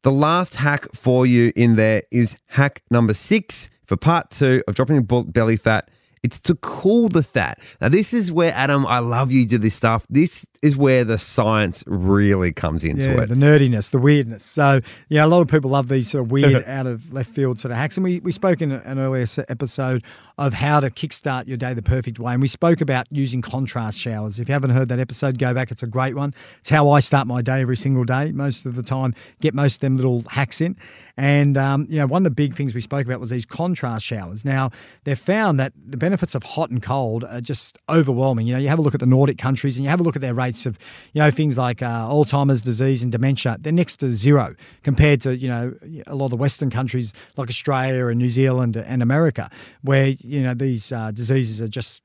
The 0.03 0.11
last 0.11 0.57
hack 0.57 0.89
for 0.93 1.25
you 1.25 1.53
in 1.55 1.77
there 1.77 2.03
is 2.11 2.37
hack 2.47 2.83
number 2.91 3.15
six 3.15 3.71
for 3.87 3.97
part 3.97 4.33
two 4.33 4.65
of 4.67 4.75
dropping 4.75 4.97
the 4.97 5.23
belly 5.23 5.57
fat 5.57 5.89
It's 6.23 6.39
to 6.41 6.55
cool 6.57 7.09
the 7.09 7.23
fat. 7.23 7.59
Now, 7.81 7.89
this 7.89 8.15
is 8.15 8.31
where, 8.31 8.53
Adam, 8.55 8.87
I 8.87 9.01
love 9.01 9.33
you 9.33 9.45
do 9.47 9.59
this 9.59 9.75
stuff. 9.75 10.07
This 10.09 10.47
is 10.63 10.77
where 10.77 11.03
the 11.03 11.19
science 11.19 11.83
really 11.89 12.53
comes 12.53 12.85
into 12.85 13.09
yeah, 13.09 13.23
it. 13.23 13.29
the 13.29 13.35
nerdiness, 13.35 13.91
the 13.91 13.99
weirdness. 13.99 14.45
So, 14.45 14.79
yeah, 15.09 15.25
a 15.25 15.27
lot 15.27 15.41
of 15.41 15.49
people 15.49 15.71
love 15.71 15.89
these 15.89 16.09
sort 16.09 16.25
of 16.25 16.31
weird, 16.31 16.65
out 16.69 16.87
of 16.87 17.13
left 17.13 17.31
field 17.31 17.59
sort 17.59 17.73
of 17.73 17.79
hacks. 17.79 17.97
And 17.97 18.05
we, 18.05 18.21
we 18.21 18.31
spoke 18.31 18.63
in 18.63 18.71
an 18.71 18.99
earlier 18.99 19.27
episode 19.49 20.05
of 20.39 20.55
how 20.55 20.79
to 20.79 20.89
kickstart 20.89 21.49
your 21.49 21.57
day 21.57 21.75
the 21.75 21.83
perfect 21.83 22.21
way. 22.21 22.33
And 22.33 22.41
we 22.41 22.49
spoke 22.49 22.81
about 22.81 23.07
using 23.11 23.43
contrast 23.43 23.99
showers. 23.99 24.39
If 24.39 24.49
you 24.49 24.53
haven't 24.53 24.71
heard 24.71 24.89
that 24.89 25.01
episode, 25.01 25.39
go 25.39 25.53
back. 25.53 25.73
It's 25.73 25.83
a 25.83 25.87
great 25.87 26.15
one. 26.15 26.33
It's 26.61 26.71
how 26.71 26.91
I 26.91 27.01
start 27.01 27.27
my 27.27 27.43
day 27.43 27.61
every 27.61 27.77
single 27.77 28.05
day. 28.05 28.31
Most 28.31 28.65
of 28.65 28.77
the 28.77 28.83
time, 28.85 29.15
get 29.41 29.55
most 29.55 29.77
of 29.77 29.81
them 29.81 29.97
little 29.97 30.23
hacks 30.29 30.61
in. 30.61 30.77
And, 31.17 31.59
um, 31.59 31.87
you 31.91 31.99
know, 31.99 32.07
one 32.07 32.21
of 32.21 32.25
the 32.25 32.31
big 32.31 32.55
things 32.55 32.75
we 32.75 32.81
spoke 32.81 33.07
about 33.07 33.21
was 33.21 33.31
these 33.31 33.45
contrast 33.45 34.07
showers. 34.07 34.45
Now, 34.45 34.71
they've 35.05 35.19
found 35.19 35.61
that 35.61 35.73
the 35.77 35.97
benefits 35.97 36.35
of 36.35 36.43
hot 36.43 36.71
and 36.71 36.83
cold 36.83 37.25
are 37.25 37.41
just 37.41 37.79
overwhelming. 37.89 38.47
You 38.47 38.55
know, 38.55 38.61
you 38.61 38.69
have 38.69 38.79
a 38.79 38.83
look 38.83 38.95
at 38.95 39.01
the 39.01 39.07
Nordic 39.07 39.39
countries 39.39 39.77
and 39.77 39.85
you 39.85 39.91
have 39.91 40.01
a 40.01 40.03
look 40.03 40.17
at 40.17 40.23
their 40.23 40.35
rates 40.35 40.52
of, 40.67 40.79
you 41.13 41.21
know, 41.21 41.31
things 41.31 41.59
like 41.59 41.83
uh, 41.83 42.09
Alzheimer's 42.09 42.63
disease 42.63 43.03
and 43.03 43.11
dementia. 43.11 43.57
They're 43.61 43.73
next 43.73 43.97
to 43.99 44.11
zero 44.11 44.55
compared 44.83 45.21
to, 45.23 45.37
you 45.37 45.49
know, 45.49 45.75
a 46.07 46.15
lot 46.15 46.27
of 46.27 46.31
the 46.31 46.37
Western 46.37 46.71
countries 46.71 47.13
like 47.37 47.49
Australia 47.49 48.07
and 48.07 48.19
New 48.19 48.31
Zealand 48.31 48.77
and 48.77 49.03
America, 49.03 49.51
where, 49.83 50.09
you 50.09 50.43
know, 50.43 50.55
these 50.55 50.93
uh, 50.93 51.11
diseases 51.11 51.61
are 51.61 51.69
just 51.69 52.03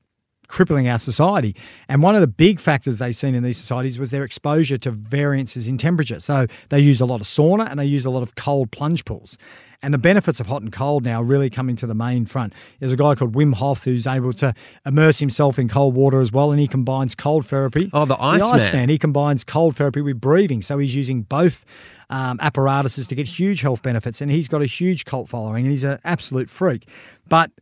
crippling 0.48 0.88
our 0.88 0.98
society. 0.98 1.54
And 1.88 2.02
one 2.02 2.14
of 2.14 2.20
the 2.22 2.26
big 2.26 2.58
factors 2.58 2.98
they've 2.98 3.14
seen 3.14 3.34
in 3.34 3.42
these 3.42 3.58
societies 3.58 3.98
was 3.98 4.10
their 4.10 4.24
exposure 4.24 4.78
to 4.78 4.90
variances 4.90 5.68
in 5.68 5.78
temperature. 5.78 6.18
So 6.18 6.46
they 6.70 6.80
use 6.80 7.00
a 7.00 7.06
lot 7.06 7.20
of 7.20 7.26
sauna 7.26 7.70
and 7.70 7.78
they 7.78 7.84
use 7.84 8.04
a 8.04 8.10
lot 8.10 8.22
of 8.22 8.34
cold 8.34 8.72
plunge 8.72 9.04
pools. 9.04 9.38
And 9.80 9.94
the 9.94 9.98
benefits 9.98 10.40
of 10.40 10.48
hot 10.48 10.62
and 10.62 10.72
cold 10.72 11.04
now 11.04 11.22
really 11.22 11.50
coming 11.50 11.76
to 11.76 11.86
the 11.86 11.94
main 11.94 12.26
front. 12.26 12.52
There's 12.80 12.92
a 12.92 12.96
guy 12.96 13.14
called 13.14 13.34
Wim 13.34 13.54
Hof 13.54 13.84
who's 13.84 14.08
able 14.08 14.32
to 14.34 14.52
immerse 14.84 15.20
himself 15.20 15.56
in 15.56 15.68
cold 15.68 15.94
water 15.94 16.20
as 16.20 16.32
well, 16.32 16.50
and 16.50 16.58
he 16.58 16.66
combines 16.66 17.14
cold 17.14 17.46
therapy. 17.46 17.88
Oh, 17.92 18.04
the 18.04 18.20
Iceman. 18.20 18.54
Iceman. 18.54 18.88
He 18.88 18.98
combines 18.98 19.44
cold 19.44 19.76
therapy 19.76 20.00
with 20.00 20.20
breathing, 20.20 20.62
so 20.62 20.78
he's 20.78 20.96
using 20.96 21.22
both 21.22 21.64
um, 22.10 22.38
apparatuses 22.40 23.06
to 23.06 23.14
get 23.14 23.28
huge 23.28 23.60
health 23.60 23.82
benefits, 23.82 24.20
and 24.20 24.32
he's 24.32 24.48
got 24.48 24.62
a 24.62 24.66
huge 24.66 25.04
cult 25.04 25.28
following, 25.28 25.64
and 25.64 25.70
he's 25.70 25.84
an 25.84 26.00
absolute 26.04 26.50
freak. 26.50 26.88
But 27.28 27.52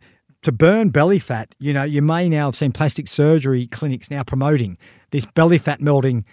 to 0.43 0.53
burn 0.53 0.91
belly 0.91 1.19
fat, 1.19 1.55
you 1.59 1.73
know, 1.73 1.83
you 1.83 2.01
may 2.01 2.29
now 2.29 2.47
have 2.47 2.57
seen 2.57 2.73
plastic 2.73 3.09
surgery 3.09 3.67
clinics 3.67 4.11
now 4.11 4.23
promoting 4.23 4.79
this 5.11 5.25
belly 5.25 5.59
fat 5.59 5.81
melting 5.81 6.25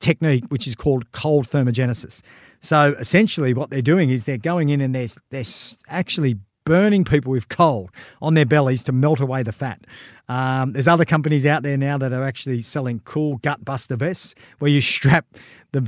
technique, 0.00 0.44
which 0.48 0.66
is 0.66 0.74
called 0.74 1.10
cold 1.12 1.48
thermogenesis. 1.48 2.22
So 2.62 2.94
essentially, 2.98 3.52
what 3.52 3.70
they're 3.70 3.82
doing 3.82 4.10
is 4.10 4.24
they're 4.24 4.38
going 4.38 4.70
in 4.70 4.80
and 4.80 4.94
they're 4.94 5.08
they're 5.30 5.44
actually 5.88 6.38
burning 6.64 7.04
people 7.04 7.32
with 7.32 7.48
coal 7.48 7.90
on 8.20 8.34
their 8.34 8.46
bellies 8.46 8.84
to 8.84 8.92
melt 8.92 9.20
away 9.20 9.42
the 9.42 9.52
fat. 9.52 9.84
Um, 10.28 10.72
there's 10.72 10.86
other 10.88 11.04
companies 11.04 11.44
out 11.44 11.64
there 11.64 11.76
now 11.76 11.98
that 11.98 12.12
are 12.12 12.22
actually 12.22 12.62
selling 12.62 13.00
cool 13.00 13.38
gut 13.38 13.64
buster 13.64 13.96
vests 13.96 14.34
where 14.60 14.70
you 14.70 14.80
strap 14.92 15.26
the 15.72 15.80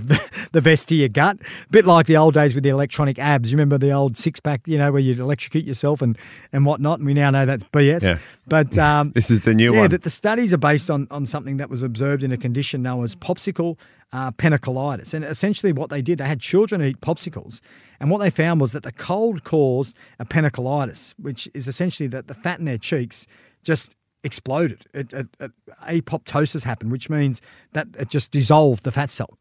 the 0.53 0.61
vest 0.61 0.89
to 0.89 0.95
your 0.95 1.09
gut, 1.09 1.39
a 1.41 1.71
bit 1.71 1.87
like 1.87 2.07
the 2.07 2.17
old 2.17 2.35
days 2.35 2.55
with 2.55 2.65
the 2.65 2.71
electronic 2.71 3.19
abs. 3.19 3.53
You 3.53 3.57
remember 3.57 3.79
the 3.79 3.93
old 3.93 4.17
six 4.17 4.41
pack, 4.41 4.67
you 4.67 4.79
know, 4.79 4.91
where 4.91 5.01
you'd 5.01 5.19
electrocute 5.19 5.65
yourself 5.65 6.03
and 6.03 6.19
and 6.53 6.65
whatnot. 6.67 6.99
And 6.99 7.07
we 7.07 7.15
now 7.15 7.31
know 7.31 7.47
that's 7.47 7.65
BS. 7.65 8.03
Yeah. 8.03 8.19
But 8.47 8.77
um, 8.79 9.13
This 9.13 9.31
is 9.31 9.45
the 9.45 9.55
new 9.55 9.73
yeah, 9.73 9.79
one. 9.79 9.85
Yeah, 9.85 9.89
that 9.89 10.03
the 10.03 10.11
studies 10.11 10.53
are 10.53 10.59
based 10.59 10.91
on, 10.91 11.07
on 11.11 11.27
something 11.27 11.59
that 11.59 11.71
was 11.71 11.83
observed 11.83 12.23
in 12.23 12.33
a 12.33 12.37
condition 12.37 12.83
known 12.83 13.05
as 13.05 13.15
popsicle 13.15 13.79
uh, 14.13 14.31
panniculitis. 14.33 15.13
And 15.13 15.25
essentially, 15.25 15.73
what 15.73 15.91
they 15.91 16.01
did, 16.01 16.19
they 16.19 16.27
had 16.27 16.41
children 16.41 16.83
eat 16.83 17.01
popsicles. 17.01 17.61
And 18.01 18.11
what 18.11 18.19
they 18.19 18.31
found 18.31 18.61
was 18.61 18.73
that 18.73 18.83
the 18.83 18.93
cold 18.93 19.45
caused 19.45 19.97
a 20.19 20.25
panniculitis, 20.25 21.15
which 21.19 21.49
is 21.55 21.69
essentially 21.69 22.07
that 22.09 22.29
the 22.29 22.35
fat 22.35 22.59
in 22.59 22.65
their 22.65 22.79
cheeks 22.79 23.27
just 23.63 23.97
exploded. 24.23 24.87
It, 24.95 25.13
it, 25.13 25.29
it, 25.41 25.53
apoptosis 25.87 26.65
happened, 26.65 26.93
which 26.93 27.11
means 27.11 27.43
that 27.73 27.89
it 27.99 28.09
just 28.09 28.31
dissolved 28.31 28.85
the 28.85 28.93
fat 28.93 29.11
cell. 29.11 29.37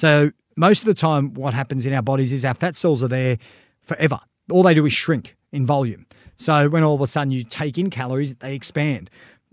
So, 0.00 0.30
most 0.56 0.80
of 0.80 0.86
the 0.86 0.94
time, 0.94 1.34
what 1.34 1.52
happens 1.52 1.84
in 1.84 1.92
our 1.92 2.00
bodies 2.00 2.32
is 2.32 2.42
our 2.42 2.54
fat 2.54 2.74
cells 2.74 3.02
are 3.02 3.08
there 3.08 3.36
forever. 3.82 4.18
All 4.50 4.62
they 4.62 4.72
do 4.72 4.86
is 4.86 4.94
shrink 4.94 5.36
in 5.52 5.66
volume. 5.66 6.06
So, 6.38 6.70
when 6.70 6.82
all 6.82 6.94
of 6.94 7.02
a 7.02 7.06
sudden 7.06 7.32
you 7.32 7.44
take 7.44 7.76
in 7.76 7.90
calories, 7.90 8.34
they 8.36 8.54
expand. 8.54 9.10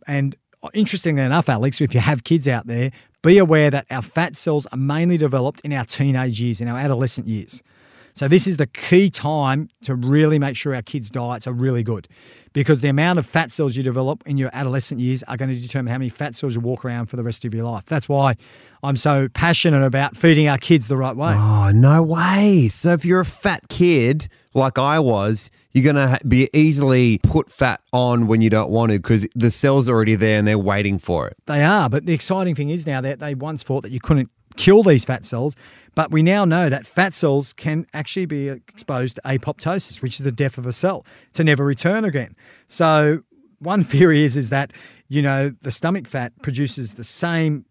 And 0.08 0.38
interestingly 0.74 1.22
enough, 1.22 1.50
Alex, 1.50 1.82
if 1.82 1.94
you 1.94 2.00
have 2.00 2.24
kids 2.24 2.48
out 2.48 2.66
there, 2.66 2.92
be 3.22 3.38
aware 3.38 3.70
that 3.70 3.88
our 3.92 4.02
fat 4.02 4.38
cells 4.38 4.66
are 4.68 4.78
mainly 4.78 5.18
developed 5.18 5.60
in 5.66 5.74
our 5.74 5.84
teenage 5.84 6.40
years, 6.40 6.62
in 6.62 6.70
our 6.70 6.80
adolescent 6.80 7.28
years. 7.28 7.62
So 8.18 8.28
this 8.28 8.48
is 8.48 8.58
the 8.58 8.66
key 8.66 9.12
time 9.12 9.70
to 9.84 9.94
really 9.94 10.40
make 10.40 10.58
sure 10.58 10.74
our 10.74 10.82
kids' 10.82 11.12
diets 11.12 11.46
are 11.46 11.54
really 11.54 11.84
good 11.84 12.08
because 12.52 12.82
the 12.82 12.88
amount 12.88 13.20
of 13.20 13.28
fat 13.28 13.52
cells 13.52 13.76
you 13.76 13.84
develop 13.84 14.24
in 14.26 14.40
your 14.40 14.50
adolescent 14.54 15.00
years 15.00 15.22
are 15.28 15.38
going 15.38 15.54
to 15.54 15.62
determine 15.62 15.92
how 15.92 16.00
many 16.00 16.10
fat 16.10 16.36
cells 16.36 16.56
you 16.56 16.60
walk 16.60 16.84
around 16.84 17.06
for 17.06 17.16
the 17.16 17.22
rest 17.22 17.46
of 17.46 17.54
your 17.54 17.66
life. 17.66 17.86
That's 17.86 18.10
why 18.10 18.36
I'm 18.82 18.98
so 18.98 19.28
passionate 19.36 19.86
about 19.86 20.18
feeding 20.18 20.48
our 20.48 20.58
kids 20.58 20.88
the 20.88 20.98
right 20.98 21.16
way. 21.16 21.36
Oh, 21.38 21.70
no 21.72 22.02
way. 22.02 22.70
So 22.70 22.94
if 22.94 23.06
you're 23.06 23.20
a 23.20 23.26
fat 23.26 23.70
kid 23.70 24.30
like 24.56 24.80
I 24.80 24.98
was, 24.98 25.52
you're 25.74 25.84
going 25.84 25.96
to 25.96 26.20
be 26.28 26.50
easily 26.54 27.20
put 27.20 27.52
fat 27.52 27.82
on 27.94 28.26
when 28.26 28.42
you 28.42 28.50
don't 28.50 28.72
want 28.72 28.94
to 28.94 28.98
because 28.98 29.28
the 29.36 29.52
cell's 29.52 29.88
are 29.88 29.94
already 29.94 30.16
there 30.16 30.40
and 30.40 30.48
they're 30.48 30.58
waiting 30.58 30.98
for 30.98 31.28
it. 31.28 31.38
They 31.46 31.64
are, 31.64 31.88
but 31.88 32.08
the 32.08 32.14
exciting 32.14 32.56
thing 32.56 32.72
is 32.72 32.88
now 32.88 33.00
that 33.02 33.20
they 33.20 33.36
once 33.36 33.62
thought 33.62 33.84
that 33.84 33.92
you 33.92 34.00
couldn't 34.00 34.32
kill 34.58 34.84
these 34.84 35.06
fat 35.06 35.26
cells, 35.26 35.56
but 35.96 36.12
we 36.12 36.22
now 36.22 36.46
know 36.46 36.70
that 36.70 36.86
fat 36.86 37.14
cells 37.14 37.54
can 37.54 37.88
actually 37.94 38.26
be 38.26 38.50
exposed 38.50 39.16
to 39.16 39.22
apoptosis, 39.24 40.02
which 40.02 40.20
is 40.20 40.26
the 40.26 40.32
death 40.32 40.58
of 40.58 40.66
a 40.66 40.74
cell 40.74 41.06
to 41.34 41.44
never 41.44 41.64
return 41.64 42.04
again. 42.04 42.36
So 42.68 43.24
one 43.60 43.84
theory 43.94 44.24
is 44.24 44.36
is 44.38 44.50
that 44.50 44.74
you 45.08 45.22
know 45.22 45.52
the 45.62 45.72
stomach 45.72 46.08
fat 46.08 46.34
produces 46.42 46.96
the 46.96 47.04
same 47.04 47.66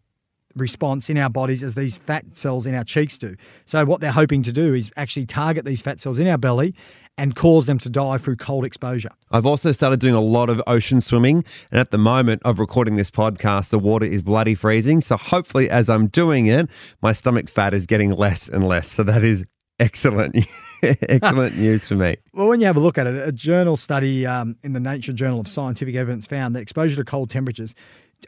response 0.54 1.10
in 1.10 1.18
our 1.18 1.28
bodies 1.28 1.62
as 1.62 1.74
these 1.74 1.98
fat 1.98 2.24
cells 2.36 2.66
in 2.66 2.74
our 2.74 2.84
cheeks 2.84 3.18
do. 3.18 3.36
So 3.66 3.84
what 3.84 4.00
they're 4.00 4.10
hoping 4.10 4.42
to 4.44 4.52
do 4.52 4.74
is 4.74 4.90
actually 4.96 5.26
target 5.26 5.66
these 5.66 5.82
fat 5.82 6.00
cells 6.00 6.18
in 6.18 6.26
our 6.26 6.38
belly 6.38 6.74
and 7.18 7.34
cause 7.34 7.66
them 7.66 7.78
to 7.78 7.88
die 7.88 8.18
through 8.18 8.36
cold 8.36 8.64
exposure. 8.64 9.10
I've 9.30 9.46
also 9.46 9.72
started 9.72 10.00
doing 10.00 10.14
a 10.14 10.20
lot 10.20 10.50
of 10.50 10.62
ocean 10.66 11.00
swimming. 11.00 11.44
And 11.70 11.80
at 11.80 11.90
the 11.90 11.98
moment 11.98 12.42
of 12.44 12.58
recording 12.58 12.96
this 12.96 13.10
podcast, 13.10 13.70
the 13.70 13.78
water 13.78 14.06
is 14.06 14.22
bloody 14.22 14.54
freezing. 14.54 15.00
So 15.00 15.16
hopefully, 15.16 15.70
as 15.70 15.88
I'm 15.88 16.08
doing 16.08 16.46
it, 16.46 16.68
my 17.02 17.12
stomach 17.12 17.48
fat 17.48 17.74
is 17.74 17.86
getting 17.86 18.12
less 18.12 18.48
and 18.48 18.66
less. 18.66 18.88
So 18.88 19.02
that 19.04 19.24
is 19.24 19.44
excellent. 19.78 20.36
excellent 20.82 21.56
news 21.58 21.88
for 21.88 21.94
me. 21.94 22.16
Well, 22.32 22.48
when 22.48 22.60
you 22.60 22.66
have 22.66 22.76
a 22.76 22.80
look 22.80 22.98
at 22.98 23.06
it, 23.06 23.28
a 23.28 23.32
journal 23.32 23.76
study 23.76 24.26
um, 24.26 24.56
in 24.62 24.72
the 24.72 24.80
Nature 24.80 25.12
Journal 25.12 25.40
of 25.40 25.48
Scientific 25.48 25.94
Evidence 25.94 26.26
found 26.26 26.54
that 26.54 26.60
exposure 26.60 26.96
to 26.96 27.04
cold 27.04 27.30
temperatures 27.30 27.74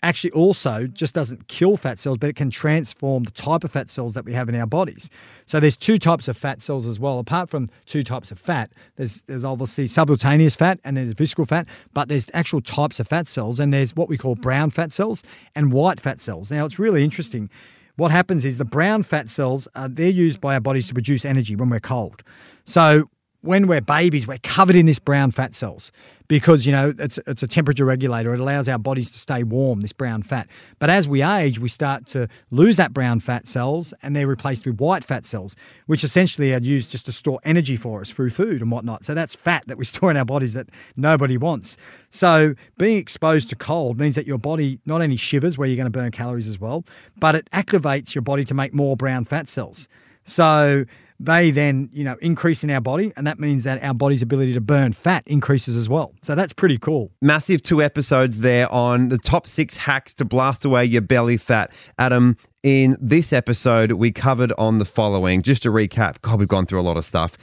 actually 0.02 0.30
also 0.32 0.86
just 0.86 1.14
doesn't 1.14 1.48
kill 1.48 1.76
fat 1.76 1.98
cells, 1.98 2.18
but 2.18 2.28
it 2.28 2.36
can 2.36 2.50
transform 2.50 3.24
the 3.24 3.30
type 3.30 3.64
of 3.64 3.72
fat 3.72 3.90
cells 3.90 4.14
that 4.14 4.24
we 4.24 4.32
have 4.32 4.48
in 4.48 4.54
our 4.54 4.66
bodies. 4.66 5.10
So 5.46 5.60
there's 5.60 5.76
two 5.76 5.98
types 5.98 6.28
of 6.28 6.36
fat 6.36 6.62
cells 6.62 6.86
as 6.86 6.98
well. 6.98 7.18
Apart 7.18 7.50
from 7.50 7.68
two 7.86 8.02
types 8.02 8.30
of 8.30 8.38
fat, 8.38 8.70
there's 8.96 9.22
there's 9.22 9.44
obviously 9.44 9.86
subcutaneous 9.86 10.56
fat 10.56 10.80
and 10.84 10.96
there's 10.96 11.14
visceral 11.14 11.46
fat, 11.46 11.66
but 11.92 12.08
there's 12.08 12.30
actual 12.34 12.60
types 12.60 13.00
of 13.00 13.08
fat 13.08 13.28
cells, 13.28 13.60
and 13.60 13.72
there's 13.72 13.94
what 13.96 14.08
we 14.08 14.18
call 14.18 14.34
brown 14.34 14.70
fat 14.70 14.92
cells 14.92 15.22
and 15.54 15.72
white 15.72 16.00
fat 16.00 16.20
cells. 16.20 16.50
Now 16.50 16.66
it's 16.66 16.78
really 16.78 17.04
interesting. 17.04 17.50
What 17.96 18.12
happens 18.12 18.44
is 18.44 18.58
the 18.58 18.64
brown 18.64 19.02
fat 19.02 19.28
cells 19.28 19.66
uh, 19.74 19.88
they're 19.90 20.08
used 20.08 20.40
by 20.40 20.54
our 20.54 20.60
bodies 20.60 20.86
to 20.88 20.94
produce 20.94 21.24
energy 21.24 21.56
when 21.56 21.68
we're 21.68 21.80
cold. 21.80 22.22
So 22.64 23.10
when 23.42 23.68
we're 23.68 23.80
babies, 23.80 24.26
we're 24.26 24.38
covered 24.42 24.74
in 24.74 24.86
this 24.86 24.98
brown 24.98 25.30
fat 25.30 25.54
cells 25.54 25.92
because 26.26 26.66
you 26.66 26.72
know 26.72 26.92
it's 26.98 27.18
it's 27.26 27.42
a 27.42 27.46
temperature 27.46 27.84
regulator. 27.84 28.34
It 28.34 28.40
allows 28.40 28.68
our 28.68 28.78
bodies 28.78 29.12
to 29.12 29.18
stay 29.18 29.42
warm. 29.42 29.80
This 29.80 29.92
brown 29.92 30.22
fat, 30.22 30.48
but 30.78 30.90
as 30.90 31.06
we 31.06 31.22
age, 31.22 31.58
we 31.58 31.68
start 31.68 32.06
to 32.08 32.28
lose 32.50 32.76
that 32.76 32.92
brown 32.92 33.20
fat 33.20 33.46
cells, 33.46 33.94
and 34.02 34.14
they're 34.14 34.26
replaced 34.26 34.66
with 34.66 34.80
white 34.80 35.04
fat 35.04 35.24
cells, 35.24 35.56
which 35.86 36.02
essentially 36.02 36.52
are 36.52 36.60
used 36.60 36.90
just 36.90 37.06
to 37.06 37.12
store 37.12 37.40
energy 37.44 37.76
for 37.76 38.00
us 38.00 38.10
through 38.10 38.30
food 38.30 38.60
and 38.60 38.70
whatnot. 38.70 39.04
So 39.04 39.14
that's 39.14 39.34
fat 39.34 39.64
that 39.66 39.78
we 39.78 39.84
store 39.86 40.10
in 40.10 40.16
our 40.16 40.24
bodies 40.24 40.54
that 40.54 40.68
nobody 40.96 41.36
wants. 41.36 41.76
So 42.10 42.54
being 42.76 42.98
exposed 42.98 43.48
to 43.50 43.56
cold 43.56 43.98
means 43.98 44.16
that 44.16 44.26
your 44.26 44.38
body 44.38 44.80
not 44.84 45.00
only 45.00 45.16
shivers, 45.16 45.56
where 45.56 45.68
you're 45.68 45.76
going 45.76 45.90
to 45.90 45.98
burn 45.98 46.10
calories 46.10 46.48
as 46.48 46.60
well, 46.60 46.84
but 47.18 47.34
it 47.34 47.48
activates 47.52 48.14
your 48.14 48.22
body 48.22 48.44
to 48.44 48.54
make 48.54 48.74
more 48.74 48.96
brown 48.96 49.24
fat 49.24 49.48
cells. 49.48 49.88
So 50.24 50.84
they 51.20 51.50
then, 51.50 51.90
you 51.92 52.04
know, 52.04 52.16
increase 52.20 52.62
in 52.62 52.70
our 52.70 52.80
body, 52.80 53.12
and 53.16 53.26
that 53.26 53.40
means 53.40 53.64
that 53.64 53.82
our 53.82 53.94
body's 53.94 54.22
ability 54.22 54.54
to 54.54 54.60
burn 54.60 54.92
fat 54.92 55.24
increases 55.26 55.76
as 55.76 55.88
well. 55.88 56.14
So 56.22 56.34
that's 56.34 56.52
pretty 56.52 56.78
cool. 56.78 57.10
Massive 57.20 57.62
two 57.62 57.82
episodes 57.82 58.40
there 58.40 58.70
on 58.72 59.08
the 59.08 59.18
top 59.18 59.46
six 59.46 59.76
hacks 59.76 60.14
to 60.14 60.24
blast 60.24 60.64
away 60.64 60.84
your 60.84 61.02
belly 61.02 61.36
fat. 61.36 61.72
Adam, 61.98 62.36
in 62.62 62.96
this 63.00 63.32
episode, 63.32 63.92
we 63.92 64.12
covered 64.12 64.52
on 64.58 64.78
the 64.78 64.84
following. 64.84 65.42
Just 65.42 65.62
to 65.64 65.70
recap, 65.70 66.20
God, 66.22 66.38
we've 66.38 66.48
gone 66.48 66.66
through 66.66 66.80
a 66.80 66.82
lot 66.82 66.96
of 66.96 67.04
stuff. 67.04 67.36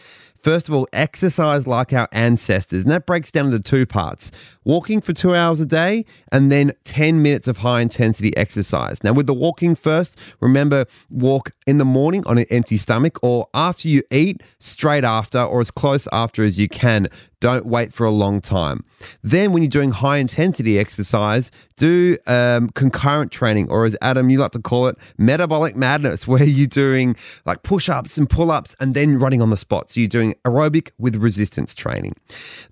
First 0.46 0.70
of 0.70 0.76
all, 0.76 0.88
exercise 0.94 1.66
like 1.66 1.92
our 1.92 2.08
ancestors. 2.12 2.86
And 2.86 2.92
that 2.92 3.08
breaks 3.08 3.32
down 3.32 3.48
into 3.48 3.60
two 3.60 3.88
parts 3.88 4.30
walking 4.64 5.02
for 5.02 5.12
two 5.12 5.34
hours 5.34 5.60
a 5.60 5.66
day 5.66 6.06
and 6.32 6.52
then 6.52 6.72
10 6.84 7.24
minutes 7.24 7.48
of 7.48 7.58
high 7.58 7.82
intensity 7.82 8.38
exercise. 8.38 9.04
Now, 9.04 9.14
with 9.14 9.26
the 9.26 9.34
walking 9.34 9.74
first, 9.74 10.16
remember 10.40 10.86
walk 11.10 11.50
in 11.66 11.80
the 11.80 11.86
morning 11.86 12.24
on 12.28 12.38
an 12.38 12.46
empty 12.52 12.78
stomach 12.78 13.18
or 13.24 13.48
after 13.56 13.88
you 13.88 14.04
eat, 14.12 14.44
straight 14.60 15.04
after, 15.04 15.42
or 15.42 15.62
as 15.62 15.72
close 15.72 16.08
after 16.12 16.44
as 16.44 16.60
you 16.60 16.70
can. 16.70 17.08
Don't 17.46 17.68
wait 17.68 17.94
for 17.94 18.08
a 18.08 18.10
long 18.10 18.42
time. 18.42 18.84
Then, 19.22 19.54
when 19.54 19.62
you're 19.62 19.70
doing 19.70 19.92
high 19.92 20.18
intensity 20.18 20.80
exercise, 20.80 21.52
do 21.78 22.18
um, 22.26 22.70
concurrent 22.70 23.32
training, 23.32 23.70
or 23.70 23.86
as 23.86 23.96
Adam, 24.02 24.32
you 24.32 24.40
like 24.40 24.54
to 24.54 24.60
call 24.60 24.88
it, 24.88 24.98
metabolic 25.20 25.76
madness, 25.76 26.28
where 26.28 26.44
you're 26.44 26.66
doing 26.66 27.16
like 27.46 27.62
push 27.62 27.88
ups 27.88 28.18
and 28.18 28.28
pull 28.28 28.50
ups 28.50 28.76
and 28.80 28.96
then 28.96 29.20
running 29.20 29.44
on 29.44 29.52
the 29.52 29.58
spot. 29.58 29.92
So 29.92 30.00
you're 30.00 30.10
doing 30.10 30.34
aerobic 30.44 30.90
with 30.98 31.18
resistance 31.18 31.76
training. 31.76 32.16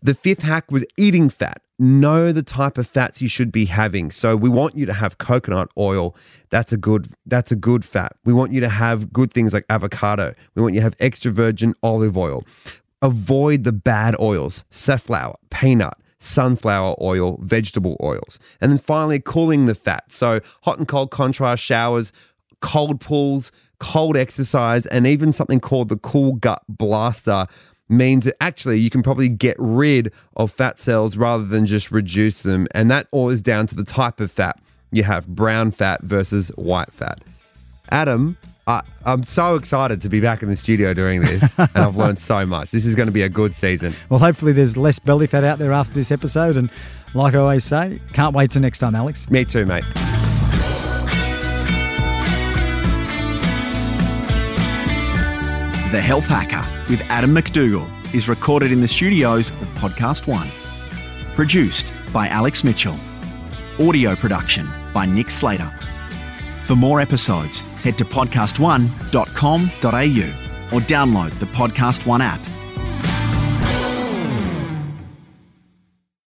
The 0.02 0.16
fifth 0.16 0.42
hack 0.42 0.72
was 0.72 0.84
eating 0.98 1.30
fat 1.30 1.62
know 1.80 2.32
the 2.32 2.44
type 2.44 2.78
of 2.78 2.88
fats 2.88 3.22
you 3.22 3.28
should 3.28 3.52
be 3.52 3.66
having. 3.66 4.12
So 4.12 4.36
we 4.36 4.50
want 4.50 4.78
you 4.78 4.86
to 4.86 4.94
have 4.94 5.18
coconut 5.18 5.70
oil. 5.78 6.16
That's 6.50 6.72
a 6.72 6.78
good 6.78 7.10
that's 7.26 7.52
a 7.52 7.56
good 7.56 7.84
fat. 7.84 8.16
We 8.24 8.34
want 8.34 8.52
you 8.52 8.62
to 8.62 8.70
have 8.70 9.12
good 9.12 9.34
things 9.34 9.54
like 9.54 9.66
avocado. 9.70 10.34
We 10.56 10.62
want 10.62 10.76
you 10.76 10.80
to 10.80 10.84
have 10.84 10.96
extra 11.00 11.32
virgin 11.32 11.74
olive 11.84 12.18
oil. 12.18 12.44
Avoid 13.04 13.64
the 13.64 13.72
bad 13.72 14.16
oils, 14.20 14.66
safflower, 14.72 15.36
peanut, 15.52 15.94
sunflower 16.20 16.96
oil, 17.02 17.38
vegetable 17.44 17.98
oils. 18.02 18.40
And 18.62 18.72
then 18.72 18.80
finally 18.80 19.20
cooling 19.20 19.68
the 19.68 19.76
fat. 19.76 20.12
So 20.12 20.40
hot 20.64 20.80
and 20.80 20.88
cold 20.88 21.12
contrast 21.12 21.64
showers, 21.64 22.12
cold 22.62 23.00
pools, 23.00 23.52
cold 23.80 24.16
exercise, 24.16 24.86
and 24.86 25.06
even 25.06 25.32
something 25.32 25.60
called 25.60 25.90
the 25.90 25.98
cool 25.98 26.34
gut 26.34 26.64
blaster 26.68 27.46
means 27.90 28.24
that 28.24 28.42
actually 28.42 28.80
you 28.80 28.90
can 28.90 29.04
probably 29.04 29.30
get 29.30 29.58
rid 29.60 30.12
of 30.38 30.52
fat 30.52 30.80
cells 30.80 31.18
rather 31.18 31.44
than 31.44 31.66
just 31.66 31.92
reduce 31.92 32.42
them. 32.42 32.68
And 32.72 32.90
that 32.90 33.08
all 33.12 33.30
is 33.30 33.42
down 33.42 33.68
to 33.68 33.76
the 33.76 33.84
type 33.84 34.20
of 34.20 34.32
fat. 34.32 34.60
You 34.92 35.04
have 35.04 35.28
brown 35.28 35.72
fat 35.72 36.02
versus 36.04 36.50
white 36.56 36.94
fat. 36.94 37.22
Adam, 37.90 38.38
I, 38.66 38.82
am 39.06 39.24
so 39.24 39.56
excited 39.56 40.02
to 40.02 40.10
be 40.10 40.22
back 40.22 40.42
in 40.42 40.50
the 40.50 40.56
studio 40.56 40.94
doing 40.94 41.22
this, 41.22 41.54
and 41.60 41.70
I've 41.76 41.98
learned 41.98 42.20
so 42.20 42.46
much. 42.46 42.72
This 42.72 42.86
is 42.86 42.96
going 42.96 43.08
to 43.08 43.12
be 43.12 43.24
a 43.24 43.30
good 43.30 43.54
season. 43.54 43.94
Well, 44.10 44.20
hopefully, 44.20 44.54
there's 44.54 44.78
less 44.78 45.00
belly 45.00 45.28
fat 45.28 45.44
out 45.44 45.60
there 45.60 45.74
after 45.74 45.94
this 45.94 46.12
episode. 46.12 46.56
And 46.56 46.70
like 47.14 47.36
I 47.36 47.40
always 47.40 47.66
say, 47.66 48.00
can't 48.14 48.34
wait 48.34 48.52
till 48.52 48.62
next 48.62 48.80
time, 48.80 48.96
Alex. 48.96 49.30
Me 49.30 49.44
too, 49.44 49.66
mate. 49.66 49.84
The 55.92 56.02
Health 56.02 56.26
Hacker 56.26 56.66
with 56.90 57.02
Adam 57.10 57.34
MacDougall 57.34 57.88
is 58.16 58.28
recorded 58.28 58.72
in 58.72 58.80
the 58.82 58.88
studios 58.88 59.52
of 59.52 59.68
Podcast 59.76 60.26
One. 60.26 60.48
Produced 61.36 61.92
by 62.14 62.30
Alex 62.30 62.64
Mitchell. 62.64 62.96
Audio 63.80 64.16
production 64.16 64.68
by 64.94 65.06
Nick 65.06 65.30
Slater. 65.30 65.72
For 66.64 66.76
more 66.76 67.02
episodes, 67.02 67.64
head 67.84 67.98
to 67.98 68.06
podcastone.com.au 68.06 70.76
or 70.76 70.82
download 70.82 71.40
the 71.40 71.46
Podcast 71.48 72.08
One 72.08 72.22
app 72.22 72.40